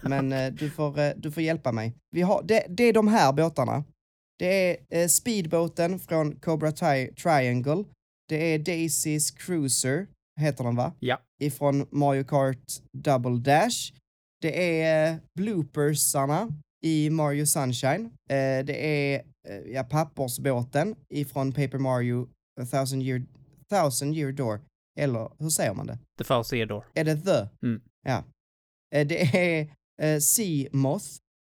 [0.02, 1.92] Men eh, du, får, eh, du får hjälpa mig.
[2.10, 3.84] Vi har, det, det är de här båtarna.
[4.38, 7.84] Det är eh, speedbåten från Cobra Tri- Triangle.
[8.28, 10.06] Det är Daisys Cruiser,
[10.40, 10.92] heter den va?
[11.00, 11.18] Ja.
[11.42, 13.92] Ifrån Mario Kart Double Dash.
[14.42, 16.48] Det är bloopersarna
[16.84, 18.04] i Mario Sunshine.
[18.30, 22.28] Eh, det är eh, ja, pappersbåten ifrån Paper Mario
[22.60, 23.22] A thousand year,
[23.70, 24.60] thousand year door.
[24.98, 25.98] Eller hur säger man det?
[26.18, 26.84] The Fauci Door.
[26.94, 27.66] Är det the?
[27.66, 27.80] Mm.
[28.06, 28.24] Ja.
[28.94, 31.06] Eh, Det är eh, Sea Moth,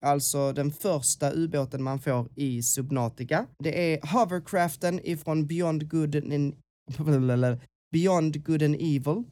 [0.07, 3.47] alltså den första ubåten man får i Subnautica.
[3.59, 6.55] Det är hovercraften ifrån Beyond Good and,
[7.93, 9.25] Beyond Good and Evil.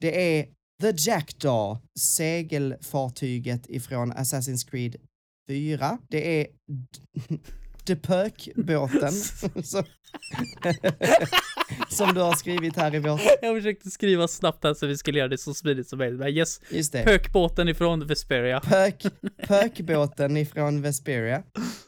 [0.00, 0.48] Det är
[0.82, 4.96] The Jackdaw, segelfartyget ifrån Assassin's Creed
[5.48, 5.98] 4.
[6.08, 6.46] Det är
[7.86, 9.12] The Pök-båten
[9.62, 9.84] som,
[11.88, 13.20] som du har skrivit här i vårt...
[13.42, 16.20] Jag försökte skriva snabbt här så vi skulle göra det så smidigt som möjligt.
[16.20, 17.04] Men yes, Just det.
[17.04, 18.60] pökbåten ifrån Vesperia.
[18.60, 19.06] Pök,
[19.48, 21.42] pökbåten ifrån Vesperia.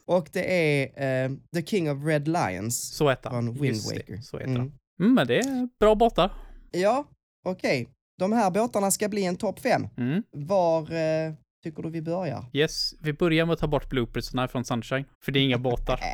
[0.06, 3.44] Och det är eh, The King of Red Lions Så heter han.
[3.46, 4.16] från Wind Waker.
[4.22, 4.72] Så heter Mm.
[5.00, 6.32] Mm, men det är bra båtar.
[6.72, 7.04] Ja,
[7.44, 7.88] okej.
[8.18, 9.88] De här båtarna ska bli en topp fem.
[9.96, 10.22] Mm.
[10.36, 11.32] Var eh,
[11.62, 12.44] tycker du vi börjar?
[12.52, 15.04] Yes, vi börjar med att ta bort bloopersarna från Sunshine.
[15.24, 16.00] För det är inga båtar.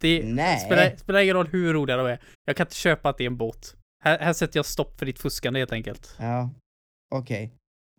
[0.00, 0.60] Det Nej.
[0.60, 2.20] spelar, spelar ingen roll hur roliga de är.
[2.46, 3.76] Jag kan inte köpa att det är en båt.
[4.04, 6.16] Här, här sätter jag stopp för ditt fuskande helt enkelt.
[6.20, 6.50] Ja,
[7.14, 7.52] okej.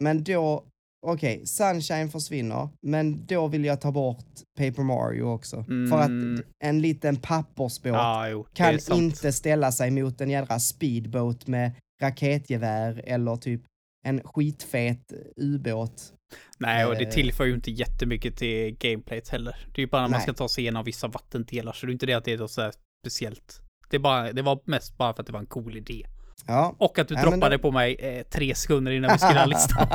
[0.03, 0.63] Men då,
[1.07, 4.25] okej, Sunshine försvinner, men då vill jag ta bort
[4.57, 5.63] Paper Mario också.
[5.63, 5.71] För
[6.05, 6.35] Mm.
[6.35, 11.71] att en liten pappersbåt Ja, jo, kan inte ställa sig mot en jädra speedboat med
[12.01, 13.61] raketgevär eller typ
[14.05, 16.11] en skitfet ubåt.
[16.59, 17.09] Nej, och det Eh.
[17.09, 19.67] tillför ju inte jättemycket till gameplayet heller.
[19.75, 20.21] Det är ju bara när man Nej.
[20.21, 22.51] ska ta sig igenom vissa vattendelar, så det är inte det att det är något
[22.51, 22.73] så här
[23.05, 23.61] speciellt.
[23.89, 26.05] Det, bara, det var mest bara för att det var en cool idé.
[26.47, 26.75] Ja.
[26.79, 29.45] Och att du Ja, droppade då- på mig eh, tre sekunder innan vi skulle ha
[29.55, 29.87] listan.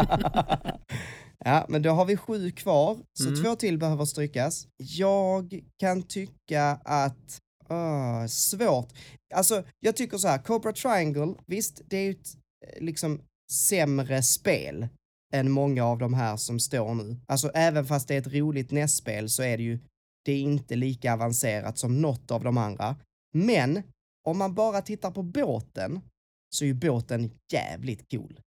[1.44, 3.42] ja, men då har vi sju kvar, så Mm.
[3.42, 4.66] två till behöver strykas.
[4.76, 7.38] Jag kan tycka att...
[7.72, 8.88] Uh, svårt.
[9.34, 12.26] Alltså, jag tycker så här, Cobra Triangle, visst, det är ju ett
[12.76, 13.20] eh, liksom
[13.52, 14.88] sämre spel
[15.32, 17.16] än många av de här som står nu.
[17.26, 19.78] Alltså, även fast det är ett roligt nästspel så är det ju,
[20.24, 22.96] det är inte lika avancerat som något av de andra.
[23.34, 23.82] Men,
[24.24, 26.00] om man bara tittar på båten,
[26.54, 28.40] så är ju båten jävligt cool.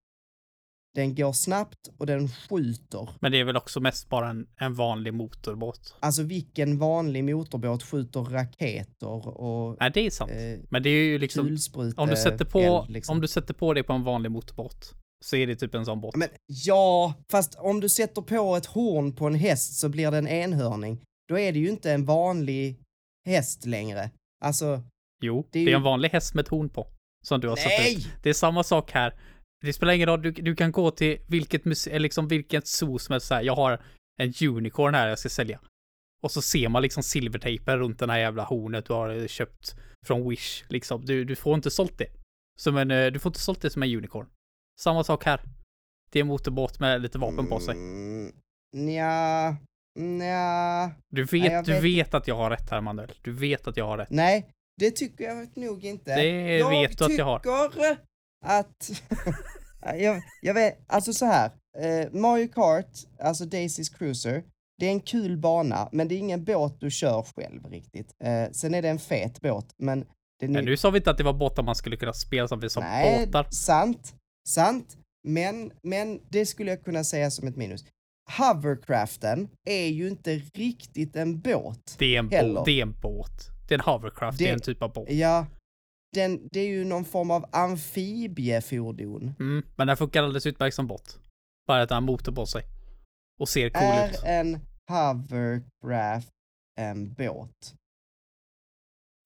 [0.96, 3.10] Den går snabbt och den skjuter.
[3.20, 5.96] Men det är väl också mest bara en, en vanlig motorbåt.
[6.00, 10.32] Alltså vilken vanlig motorbåt skjuter raketer och Nej, det är sant.
[10.32, 13.16] eh, Men det är ju liksom, kulsprute om du sätter på, eld, liksom.
[13.18, 14.94] om du sätter på det på en vanlig motorbåt,
[15.26, 16.16] så är det typ en sån båt.
[16.16, 16.30] Men
[16.66, 20.28] ja, fast om du sätter på ett horn på en häst så blir det en
[20.28, 21.02] enhörning.
[21.30, 22.80] Då är det ju inte en vanlig
[23.26, 24.10] häst längre.
[24.46, 24.82] Alltså,
[25.24, 26.88] Jo, det det är är, ju- en vanlig häst med ett horn på.
[27.26, 27.96] Som du har satt nej!
[27.98, 28.08] ut.
[28.24, 29.14] Det är samma sak här.
[29.64, 33.14] Det spelar ingen roll, du, du kan gå till vilket museum, liksom vilket zoo som
[33.14, 33.41] helst så här.
[33.41, 33.82] Jag har
[34.22, 35.59] en unicorn här jag ska sälja.
[36.24, 39.76] Och så ser man liksom silvertejpen runt den här jävla hornet du har eh, köpt
[40.05, 40.64] från Wish.
[40.68, 42.07] Liksom, du, du får inte sålt det.
[42.59, 44.28] Som en, eh, du får inte sålt det som en unicorn.
[44.82, 45.41] Samma sak här.
[46.11, 47.76] Det är en motorbåt med lite vapen på sig.
[47.76, 48.32] Mm,
[48.76, 49.57] nja,
[49.99, 50.91] nja.
[51.09, 53.11] Du vet, Nej, jag du vet vet att jag har rätt här, Manuel.
[53.22, 54.09] Du vet att jag har rätt.
[54.11, 56.16] Nej, det tycker jag nog inte.
[56.16, 57.39] Det jag vet du att jag har.
[58.44, 58.91] Att...
[60.00, 61.52] jag, jag vet, alltså så här.
[61.78, 62.89] Eh, Mario Kart,
[63.20, 64.44] alltså Daisy's Cruiser,
[64.80, 68.14] det är en kul bana, men det är ingen båt du kör själv riktigt.
[68.24, 70.06] Eh, sen är det en fet båt, men...
[70.39, 72.60] Den Men nu sa vi inte att det var båtar man skulle kunna spela som
[72.60, 73.48] vi sa Nej, båtar.
[73.52, 74.14] sant,
[74.50, 74.98] sant.
[75.28, 77.86] Men, men det skulle jag kunna säga som ett minus.
[78.38, 81.96] Hovercraften är ju inte riktigt en båt.
[82.00, 82.54] Det är en, heller.
[82.54, 83.50] båt, det är en båt.
[83.68, 85.12] Det är en hovercraft, det, Det- är en typ av båt.
[85.12, 85.46] Ja,
[86.14, 89.36] den, det är ju någon form av amfibiefordon.
[89.39, 91.20] Mm, men den funkar alldeles utmärkt som båt.
[91.68, 92.64] Bara att har motor på sig.
[93.39, 94.22] Och ser cool är ut.
[94.26, 94.59] en
[94.89, 96.30] hovercraft
[96.80, 97.76] en båt?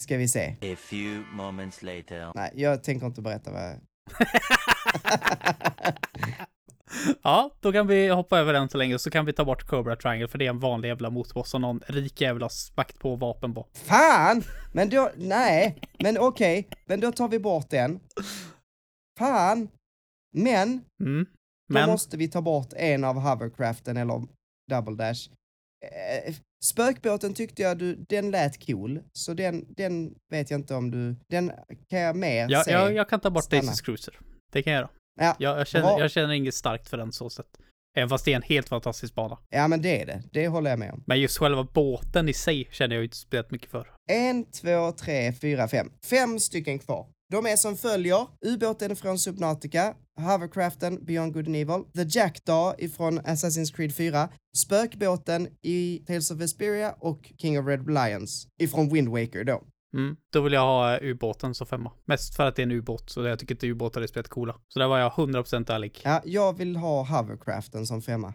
[0.04, 0.56] Ska vi se.
[0.62, 2.32] A few moments later.
[2.36, 3.72] Nej, jag tänker inte berätta vad.
[7.24, 9.96] Ja, då kan vi hoppa över den så länge så kan vi ta bort Cobra
[9.96, 13.16] Triangle för det är en vanlig jävla motorbåt som någon rik jävel har smakt på
[13.16, 13.68] vapen på.
[13.74, 14.44] Fan!
[14.74, 18.00] Men då, nej, men okej, men då tar vi bort den.
[19.20, 19.70] Fan!
[20.36, 21.26] Men Mm.
[21.70, 24.24] Då Men, måste vi ta bort en av hovercraften eller
[24.72, 25.30] double dash.
[25.86, 26.36] Eh,
[26.66, 31.16] spökbåten tyckte jag du, den lät cool, så den, den vet jag inte om du,
[31.30, 31.52] den
[31.90, 32.72] kan jag mer ja, se.
[32.72, 33.62] jag, jag kan ta bort stanna.
[33.62, 34.20] Daisy's Cruiser.
[34.52, 34.90] Det kan jag göra.
[35.18, 37.48] Ja, Jag, jag, känner, jag känner inget starkt för den så sätt.
[37.98, 39.38] Även fast det är en helt fantastisk bana.
[39.50, 40.24] ja, men det är det.
[40.32, 41.04] Det håller jag med om.
[41.08, 43.88] Men just själva båten i sig känner jag inte spelat mycket för.
[44.10, 45.92] En, två, tre, fyra, fem.
[46.06, 47.08] Fem stycken kvar.
[47.32, 48.28] De är som följer.
[48.46, 55.48] Ubåten från Subnautica, Hovercraften Beyond Good and Evil, The Jackdaw ifrån Assassin's Creed 4, Spökbåten
[55.62, 59.64] i Tales of Vesperia och King of Red Lions ifrån Wind Waker då.
[59.98, 60.18] Mm.
[60.34, 61.92] Då vill jag ha ubåten som femma.
[62.06, 64.60] Mest för att det är en ubåt, så jag tycker inte ubåtar är spelet coola.
[64.68, 66.02] Så där var jag 100% ärlig.
[66.04, 68.34] Ja, jag vill ha hovercraften som femma.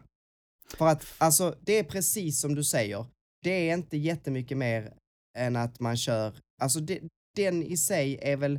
[0.76, 3.06] För att, alltså, det är precis som du säger.
[3.42, 4.92] Det är inte jättemycket mer
[5.38, 7.00] än att man kör, alltså det,
[7.36, 8.58] den i sig är väl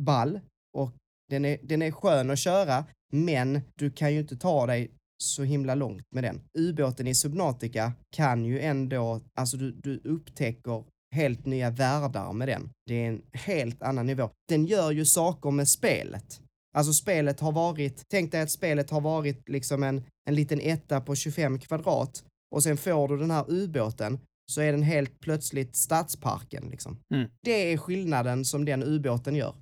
[0.00, 0.40] ball
[0.78, 0.92] och
[1.28, 4.90] den är, den är skön att köra, men du kan ju inte ta dig
[5.22, 6.40] så himla långt med den.
[6.58, 12.70] Ubåten i Subnautica kan ju ändå, alltså du, du upptäcker helt nya världar med den.
[12.86, 14.30] Det är en helt annan nivå.
[14.48, 16.40] Den gör ju saker med spelet.
[16.76, 21.00] Alltså spelet har varit, tänk dig att spelet har varit liksom en, en liten etta
[21.00, 24.18] på 25 kvadrat och sen får du den här ubåten
[24.52, 26.98] så är den helt plötsligt stadsparken liksom.
[27.14, 27.30] Mm.
[27.42, 29.54] Det är skillnaden som den ubåten gör.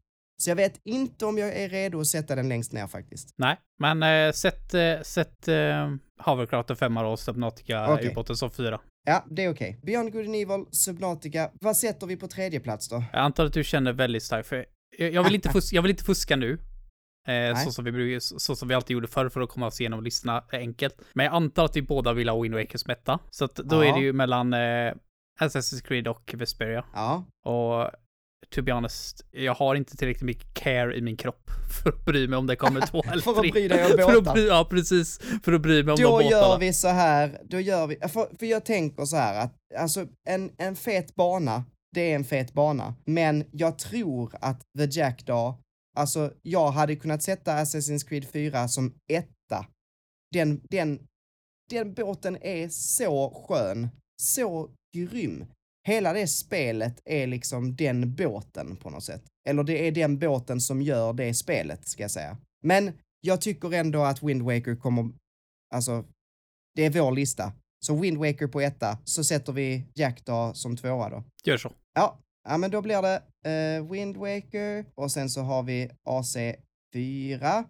[0.43, 3.35] Så jag vet inte om jag är redo att sätta den längst ner faktiskt.
[3.37, 5.95] Nej, men eh, sätt, eh, sätt eh,
[6.25, 8.11] Hovercraften femma och Subnautica Okej.
[8.11, 8.81] ubåten som fyra.
[9.05, 9.81] Ja, det är okej.
[9.83, 11.51] Beyond Good and Evil, Subnautica.
[11.61, 13.05] Vad sätter vi på tredje plats då?
[13.13, 14.67] Jag antar att du känner väldigt starkt för
[14.99, 16.59] jag, jag, vill, inte fuska, jag vill inte fuska nu.
[17.29, 20.05] Eh, så, som vi, så, som vi alltid gjorde förr för att komma oss igenom
[20.05, 20.95] listorna enkelt.
[21.15, 23.19] Men jag antar att vi båda vill ha Wind Wakers mätta.
[23.31, 23.89] Så att då Ja.
[23.89, 24.93] är det ju mellan eh,
[25.41, 26.85] Assassin's Creed och Vesperia.
[26.95, 27.91] Ja, Och
[28.49, 31.51] to be honest, jag har inte tillräckligt mycket care i min kropp
[31.83, 33.51] för att bry mig om det kommer två eller För att tre.
[33.51, 34.35] bry dig om För att båtar.
[34.35, 35.19] bry, ja, precis.
[35.45, 36.31] För att bry mig om de då båtarna.
[36.31, 40.07] gör vi så här, då gör vi, för, för jag tänker så här att, alltså
[40.29, 41.65] en, en fet bana,
[41.95, 45.59] det är en fet bana, men jag tror att The Jackdaw,
[45.97, 49.67] alltså jag hade kunnat sätta Assassin's Creed 4 som etta.
[50.33, 51.01] Den, den,
[51.71, 53.89] den båten är så skön,
[54.23, 55.45] så grym.
[55.87, 59.23] Hela det spelet är liksom den båten på något sätt.
[59.49, 62.37] Eller det är den båten som gör det spelet, ska jag säga.
[62.63, 65.11] Men jag tycker ändå att Wind Waker kommer,
[65.75, 66.05] alltså,
[66.75, 67.53] det är vår lista.
[67.85, 71.25] Så Wind Waker på etta, så sätter vi Jackdaw som tvåa då.
[71.45, 71.73] Gör så.
[71.95, 72.19] Ja,
[72.49, 77.65] ja men då blir det eh, Wind Waker och sen så har vi AC4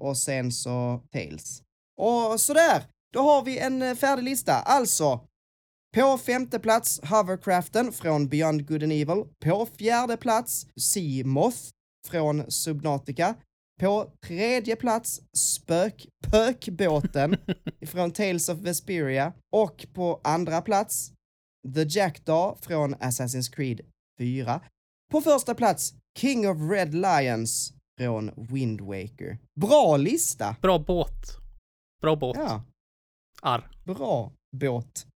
[0.00, 1.62] och sen så Tails.
[1.96, 2.82] Och sådär,
[3.12, 4.54] då har vi en eh, färdig lista.
[4.54, 5.20] Alltså,
[5.96, 9.24] på femte plats Hovercraften från Beyond Good and Evil.
[9.44, 11.58] På fjärde plats Sea Moth
[12.08, 13.34] från Subnautica.
[13.80, 17.36] På tredje plats Spökpökbåten
[17.86, 19.32] från Tales of Vesperia.
[19.52, 21.12] Och på andra plats
[21.74, 23.80] The Jackdaw från Assassin's Creed
[24.18, 24.60] 4.
[25.10, 29.38] På första plats King of Red Lions från Wind Waker.
[29.60, 30.56] Bra lista!
[30.62, 31.36] Bra båt.
[32.02, 32.36] Bra båt.
[32.36, 32.64] Ja,
[33.42, 33.70] Arr.
[33.84, 35.06] bra båt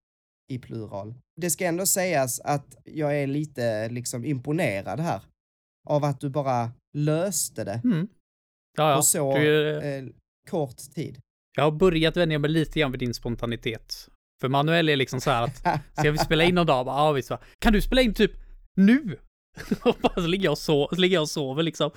[0.49, 1.14] i plural.
[1.40, 5.22] Det ska ändå sägas att jag är lite liksom imponerad här
[5.88, 8.09] av att du bara löste det Mm.
[8.76, 8.97] Ja, ja.
[8.97, 10.05] på så Du, eh,
[10.51, 11.18] kort tid.
[11.57, 14.09] jag har börjat vänja mig lite grann vid din spontanitet.
[14.40, 15.59] För Manuel är liksom så här att,
[15.99, 16.86] ska vi spela in någon dag?
[16.86, 17.38] Ja, visst va.
[17.59, 18.32] Kan du spela in typ
[18.76, 19.16] nu?
[19.84, 21.90] Och bara så ligger jag och, so- så ligger jag och sover liksom.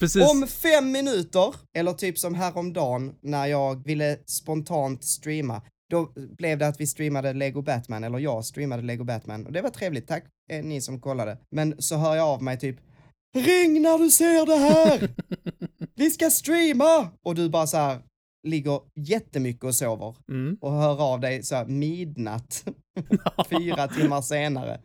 [0.00, 0.30] Precis.
[0.30, 5.62] Om fem minuter, eller typ som häromdagen när jag ville spontant streama,
[5.92, 9.46] då blev det att vi streamade Lego Batman, eller jag streamade Lego Batman.
[9.46, 11.38] Och det var trevligt, tack eh, ni som kollade.
[11.50, 12.76] Men så hör jag av mig typ
[13.36, 15.08] Ring när du ser det här!
[15.94, 17.10] Vi ska streama!
[17.26, 17.98] Och du bara så här
[18.48, 20.56] ligger jättemycket och sover Mm.
[20.60, 22.64] och hör av dig så här midnatt,
[23.50, 24.80] fyra timmar senare.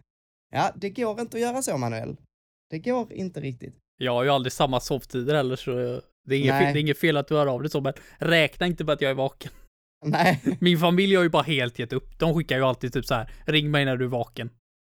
[0.53, 2.17] Ja, det går inte att göra så, Manuel.
[2.69, 3.75] Det går inte riktigt.
[3.97, 6.99] Jag har ju aldrig samma sovtider heller så det är, inget fel, det är inget
[6.99, 9.51] fel att du hör av dig så men räkna inte på att jag är vaken.
[10.05, 10.41] Nej.
[10.59, 12.19] Min familj har ju bara helt gett upp.
[12.19, 14.49] De skickar ju alltid typ så här, ring mig när du är vaken.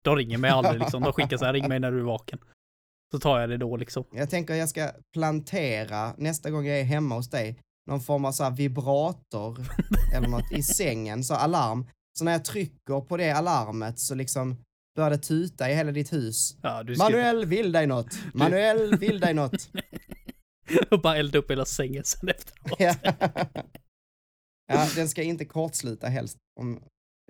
[0.04, 1.02] De ringer mig aldrig liksom.
[1.02, 2.38] De skickar så här, ring mig när du är vaken.
[3.12, 4.04] Så tar jag det då liksom.
[4.12, 7.58] Jag tänker jag ska plantera nästa gång jag är hemma hos dig
[7.90, 9.58] någon form av så här vibrator
[10.14, 11.86] eller något i sängen, så alarm.
[12.18, 14.56] Så när jag trycker på det alarmet så liksom
[14.96, 16.56] börjar det tuta i hela ditt hus.
[16.62, 18.18] Ja, ska Manuel vill dig något.
[18.34, 19.70] Manuel vill dig något.
[20.90, 22.80] och bara elda upp hela sängen sen efteråt.
[24.74, 24.88] Ja.
[24.96, 26.76] den ska inte kortsluta helst om,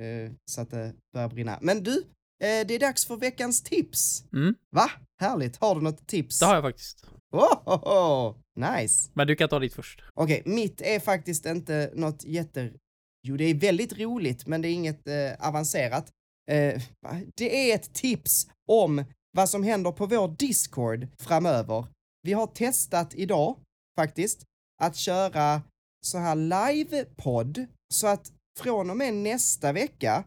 [0.02, 1.58] eh, så att det börjar brinna.
[1.62, 1.98] Men du,
[2.42, 4.24] eh, det är dags för veckans tips.
[4.32, 4.90] Mm, Va?
[5.20, 5.56] Härligt.
[5.56, 6.38] Har du något tips?
[6.38, 7.04] det har jag faktiskt.
[7.32, 8.36] Oh, oh, oh.
[8.60, 9.10] Nice.
[9.14, 10.02] Men du kan ta ditt först.
[10.14, 12.72] Okej, mitt är faktiskt inte något jätte...
[13.22, 16.12] Jo, det är väldigt roligt, men det är inget eh, avancerat.
[16.50, 16.82] Eh,
[17.36, 19.04] det är ett tips om
[19.36, 21.86] vad som händer på vår Discord framöver.
[22.22, 23.56] Vi har testat idag,
[23.96, 24.44] faktiskt,
[24.82, 25.62] att köra
[26.06, 27.66] så här live-podd.
[27.94, 30.24] Så att från och med nästa vecka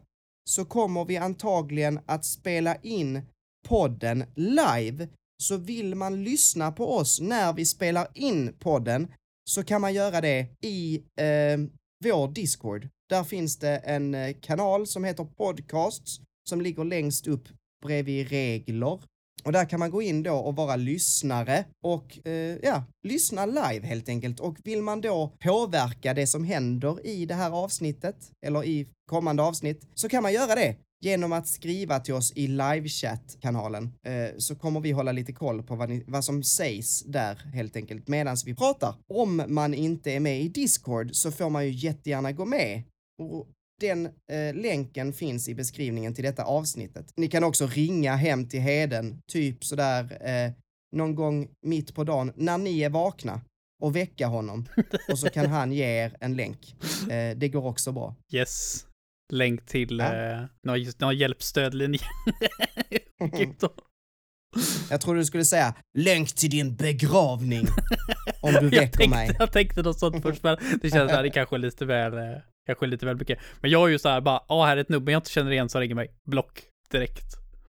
[0.50, 3.22] så kommer vi antagligen att spela in
[3.68, 5.08] podden live.
[5.44, 9.14] Så vill man lyssna på oss när vi spelar in podden
[9.50, 11.58] så kan man göra det i eh,
[12.04, 12.90] vår Discord.
[13.10, 17.48] Där finns det en eh, kanal som heter Podcasts som ligger längst upp
[17.86, 19.00] bredvid regler.
[19.44, 23.88] Och där kan man gå in då och vara lyssnare och eh, ja, lyssna live
[23.88, 24.40] helt enkelt.
[24.40, 28.16] Och vill man då påverka det som händer i det här avsnittet
[28.46, 32.48] eller i kommande avsnitt så kan man göra det genom att skriva till oss i
[32.48, 33.94] livechatt-kanalen.
[34.06, 37.76] Eh, så kommer vi hålla lite koll på vad, ni, vad som sägs där helt
[37.76, 38.96] enkelt medan vi pratar.
[39.08, 42.84] Om man inte är med i Discord så får man ju jättegärna gå med.
[43.22, 43.48] Och
[43.88, 47.06] den eh, länken finns i beskrivningen till detta avsnittet.
[47.18, 50.52] Ni kan också ringa hem till Heden, typ sådär eh,
[50.96, 53.42] någon gång mitt på dagen när ni är vakna
[53.84, 54.66] och väcka honom
[55.12, 56.76] och så kan han ge er en länk.
[57.10, 58.16] Eh, det går också bra.
[58.34, 58.86] Yes.
[59.34, 60.16] Länk till Ja.
[60.16, 62.00] eh, någon, någon hjälpstödlinje.
[63.60, 63.70] Då.
[64.90, 67.68] Jag trodde du skulle säga länk till din begravning
[68.42, 69.36] om du jag, väcker tänkte, mig.
[69.40, 72.38] jag tänkte något sånt först, men det känns att det kanske är lite väl, eh,
[72.66, 73.40] kanske lite väl mycket.
[73.62, 75.52] Men jag är ju så här bara, ja här är ett nummer jag inte känner
[75.52, 76.12] igen som ringer mig.
[76.24, 77.26] Block direkt.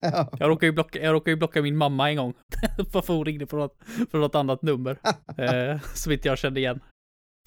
[0.01, 0.29] Ja.
[0.39, 2.33] Jag råkade ju blocka, jag råkade ju blocka min mamma en gång.
[2.91, 3.77] För att hon ringde från något,
[4.11, 4.97] från något annat nummer.
[5.37, 6.79] eh, som inte jag kände igen.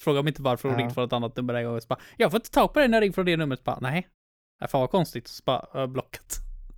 [0.03, 0.79] Fråga mig inte varför hon Ja.
[0.81, 1.81] ringde från ett annat nummer den gången.
[1.81, 3.65] Så bara, jag får inte tag på dig när jag ringer från det numret.
[3.65, 4.09] Bara, nej.
[4.61, 5.29] Nej, fan vad konstigt.
[5.29, 6.37] Så bara, jag blockat.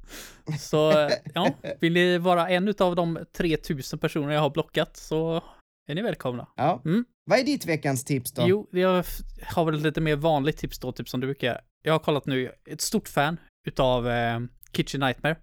[0.58, 5.42] Så eh, ja, vill ni vara en av de 3000 personer jag har blockat så
[5.88, 6.46] är ni välkomna.
[6.56, 6.80] Ja.
[6.84, 7.04] Mm.
[7.30, 8.42] Vad är ditt veckans tips då?
[8.48, 9.04] Jo, jag
[9.46, 11.60] har väl lite mer vanligt tips då, typ som du brukar.
[11.82, 14.40] Jag har kollat nu, ett stort fan utav eh,
[14.72, 15.36] Kitchen Nightmare.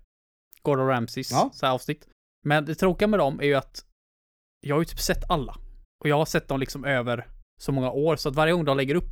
[0.61, 1.49] Gordon Ramsays Ja.
[1.53, 2.07] så här avsnitt.
[2.45, 3.85] Men det tråkiga med dem är ju att
[4.61, 5.55] jag har ju typ sett alla.
[6.03, 7.27] Och jag har sett dem liksom över
[7.61, 9.11] så många år, så att varje gång de lägger upp,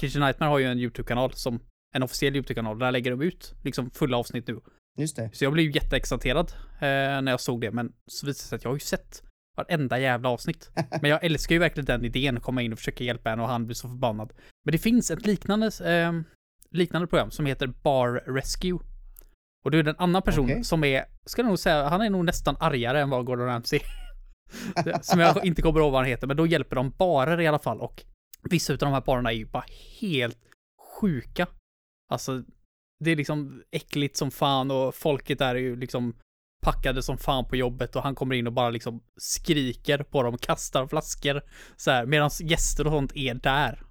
[0.00, 1.60] Kitchen Nightmare har ju en YouTube-kanal som
[1.94, 4.60] en officiell YouTube-kanal, där lägger de ut liksom fulla avsnitt nu.
[4.98, 5.30] Just det.
[5.32, 8.56] Så jag blev ju jätteexalterad eh, när jag såg det, men så visade det sig
[8.56, 9.22] att jag har ju sett
[9.56, 10.70] varenda jävla avsnitt.
[11.00, 13.66] Men jag älskar ju verkligen den idén, komma in och försöka hjälpa en och han
[13.66, 14.32] blir så förbannad.
[14.64, 16.12] Men det finns ett liknande, eh,
[16.70, 18.78] liknande program som heter Bar Rescue.
[19.64, 20.64] Och det är en annan person Okej.
[20.64, 23.80] som är, ska jag nog säga, han är nog nästan argare än vad Gordon Ramsay
[25.02, 27.58] Som jag inte kommer ihåg vad han heter, men då hjälper de barer i alla
[27.58, 28.04] fall och
[28.42, 29.64] vissa utav de här barerna är ju bara
[30.00, 30.38] helt
[31.00, 31.46] sjuka.
[32.08, 32.42] Alltså,
[33.04, 36.16] det är liksom äckligt som fan och folket där är ju liksom
[36.66, 40.38] packade som fan på jobbet och han kommer in och bara liksom skriker på dem,
[40.38, 41.42] kastar flaskor
[41.76, 43.82] så här medan gäster och sånt är där.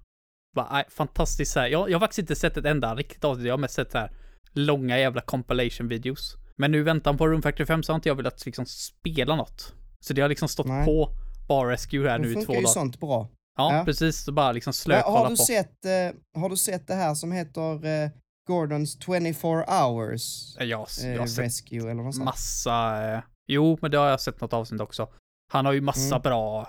[0.56, 1.66] Bara, fantastiskt så här.
[1.68, 3.98] Jag, jag har faktiskt inte sett ett enda riktigt avsnitt, jag har mest sett så
[3.98, 4.10] här
[4.52, 6.36] långa jävla compilation videos.
[6.56, 9.36] Men nu i väntan på Room Factory 5 så har inte jag velat liksom spela
[9.36, 9.74] något.
[10.00, 10.84] Så det har liksom stått Nej.
[10.84, 11.10] på
[11.48, 12.72] Bar Rescue här Nu i två funkar ju dagar.
[12.72, 13.28] sånt bra.
[13.58, 13.84] Ja, Ja.
[13.84, 14.24] precis.
[14.24, 15.30] Så bara liksom Men slökolla har, på.
[15.30, 18.10] du sett, eh, har du sett det här som heter eh,
[18.46, 20.78] Gordons 24 hours Ja, jag,
[21.14, 22.24] eh, har sett rescue eller något sånt?
[22.24, 23.12] massa...
[23.14, 25.08] Eh, jo, men det har jag sett något avsnitt också.
[25.52, 26.22] Han har ju massa Mm.
[26.22, 26.68] bra...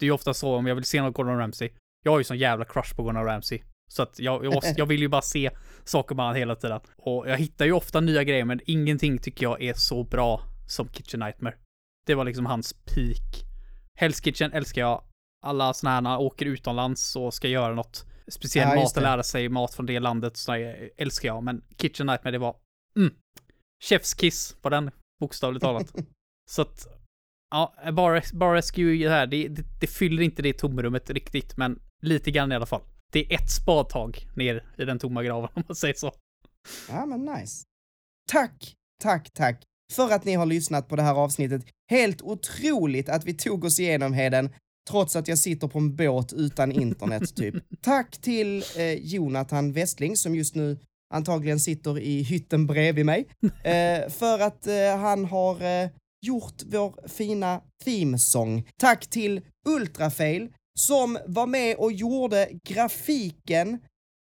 [0.00, 1.70] Det är ju ofta så om jag vill se något Gordon Ramsay.
[2.04, 3.62] Jag har ju sån jävla crush på Gordon Ramsay.
[3.90, 5.50] Så att jag, jag, måste, jag vill ju bara se
[5.84, 6.80] saker med han hela tiden.
[6.96, 10.88] Och jag hittar ju ofta nya grejer, men ingenting tycker jag är så bra som
[10.88, 11.54] Kitchen Nightmare.
[12.06, 13.44] Det var liksom hans peak.
[14.00, 15.02] Hell's Kitchen älskar jag.
[15.46, 19.02] Alla såna här när han åker utomlands och ska göra något speciell Ja, mat och
[19.02, 19.08] det.
[19.08, 20.36] lära sig mat från det landet.
[20.36, 20.52] Så
[20.96, 21.42] älskar jag.
[21.42, 22.56] Men Kitchen Nightmare, det var
[22.96, 23.14] mm,
[23.84, 25.94] chefskiss på den, bokstavligt talat.
[26.50, 26.86] Så att,
[27.50, 32.30] ja, bara, bara det här, det, det, det fyller inte det tomrummet riktigt, men lite
[32.30, 32.82] grann i alla fall.
[33.12, 36.12] Det är ett spadtag ner i den tomma graven om man säger så.
[36.88, 37.64] Ja, men nice.
[38.28, 39.62] Tack, tack, tack
[39.92, 41.66] för att ni har lyssnat på det här avsnittet.
[41.90, 44.54] Helt otroligt att vi tog oss igenom Heden,
[44.90, 47.54] trots att jag sitter på en båt utan internet, typ.
[47.82, 50.78] Tack till eh, Jonathan Westling, som just nu
[51.14, 53.26] antagligen sitter i hytten bredvid mig,
[53.64, 55.88] eh, för att eh, han har eh,
[56.26, 58.68] gjort vår fina themesång.
[58.80, 63.78] Tack till Ultrafail, som var med och gjorde grafiken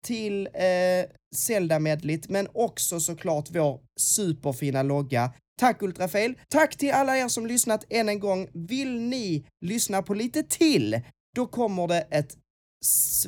[0.03, 5.33] till eh, Zelda-medlet, men också såklart vår superfina logga.
[5.59, 6.33] Tack Ultrafail!
[6.49, 8.47] Tack till alla er som lyssnat än en gång.
[8.53, 11.01] Vill ni lyssna på lite till,
[11.35, 12.37] då kommer det ett,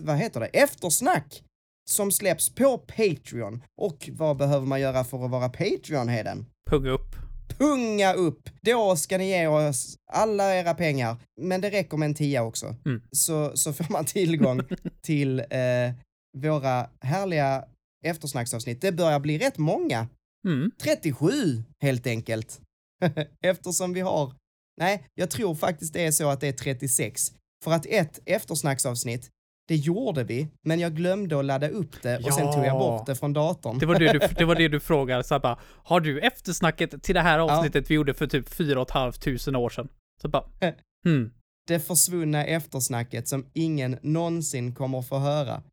[0.02, 1.44] vad heter det, eftersnack
[1.90, 3.64] som släpps på Patreon.
[3.82, 6.46] Och vad behöver man göra för att vara Patreon, Heden?
[6.70, 7.16] Punga upp.
[7.58, 8.50] punga upp.
[8.62, 11.18] Då ska ni ge oss alla era pengar.
[11.42, 12.76] Men det räcker med en tia också.
[12.86, 13.02] Mm.
[13.12, 14.62] Så, så får man tillgång
[15.02, 15.92] till eh,
[16.38, 17.66] våra härliga
[18.06, 18.82] eftersnacksavsnitt.
[18.82, 20.08] Det börjar bli rätt många.
[20.48, 20.72] Mm.
[20.82, 22.62] 37 helt enkelt.
[23.44, 24.34] Eftersom vi har,
[24.78, 27.22] nej, jag tror faktiskt det är så att det är 36.
[27.64, 29.30] För att ett eftersnacksavsnitt,
[29.68, 32.80] det gjorde vi, men jag glömde att ladda upp det och sen tog jag Ja.
[32.80, 33.80] bort det från datorn.
[33.80, 37.16] Det var det du, det var det du frågade, så bara, har du eftersnacket till
[37.16, 39.90] det här avsnittet vi gjorde för typ fyra och ett halvt tusen år sedan?
[40.22, 40.46] Så bara,
[41.06, 41.32] hmm.
[41.68, 45.64] det försvunna eftersnacket som ingen någonsin kommer få höra.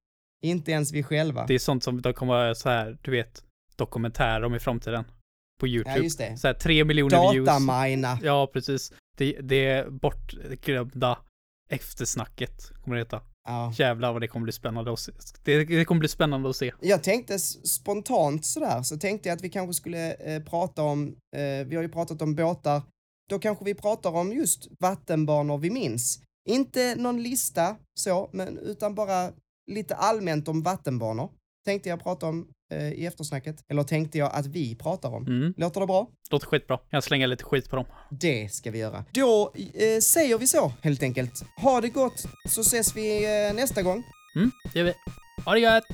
[0.42, 1.46] Inte ens vi själva.
[1.46, 3.44] Det är sånt som de kommer vara så här, du vet,
[3.76, 5.04] dokumentärer om i framtiden.
[5.60, 5.96] på YouTube.
[5.96, 6.36] Ja, just det.
[6.36, 7.46] Så här, tre miljoner views.
[7.46, 8.18] Datamina.
[8.22, 8.92] Ja, precis.
[9.16, 11.18] Det, det bortglömda
[11.70, 13.20] eftersnacket kommer det heta.
[13.48, 13.72] Ja.
[13.76, 15.12] Jävlar vad det kommer bli spännande att se.
[15.44, 16.72] Det, det kommer bli spännande att se.
[16.80, 21.66] Jag tänkte spontant sådär, så tänkte jag att vi kanske skulle eh, prata om, eh,
[21.66, 22.82] vi har ju pratat om båtar,
[23.30, 26.22] då kanske vi pratar om just vattenbanor vi minns.
[26.48, 29.32] Inte någon lista så, men utan bara
[29.70, 31.30] lite allmänt om vattenbanor.
[31.64, 35.26] Tänkte jag prata om eh, i eftersnacket, eller tänkte jag att vi pratar om.
[35.26, 35.54] Mm.
[35.56, 36.08] Låter det bra?
[36.30, 36.78] Låter skitbra.
[36.90, 37.84] Jag slänger lite skit på dem.
[38.10, 39.04] Det ska vi göra.
[39.12, 41.44] Då eh, säger vi så, helt enkelt.
[41.56, 44.04] Ha det gott, så ses vi eh, nästa gång.
[44.36, 44.94] Mm, det gör vi.
[45.44, 45.84] Ha det gött!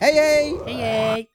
[0.00, 0.54] Hej hej!
[0.66, 1.28] Hej hej!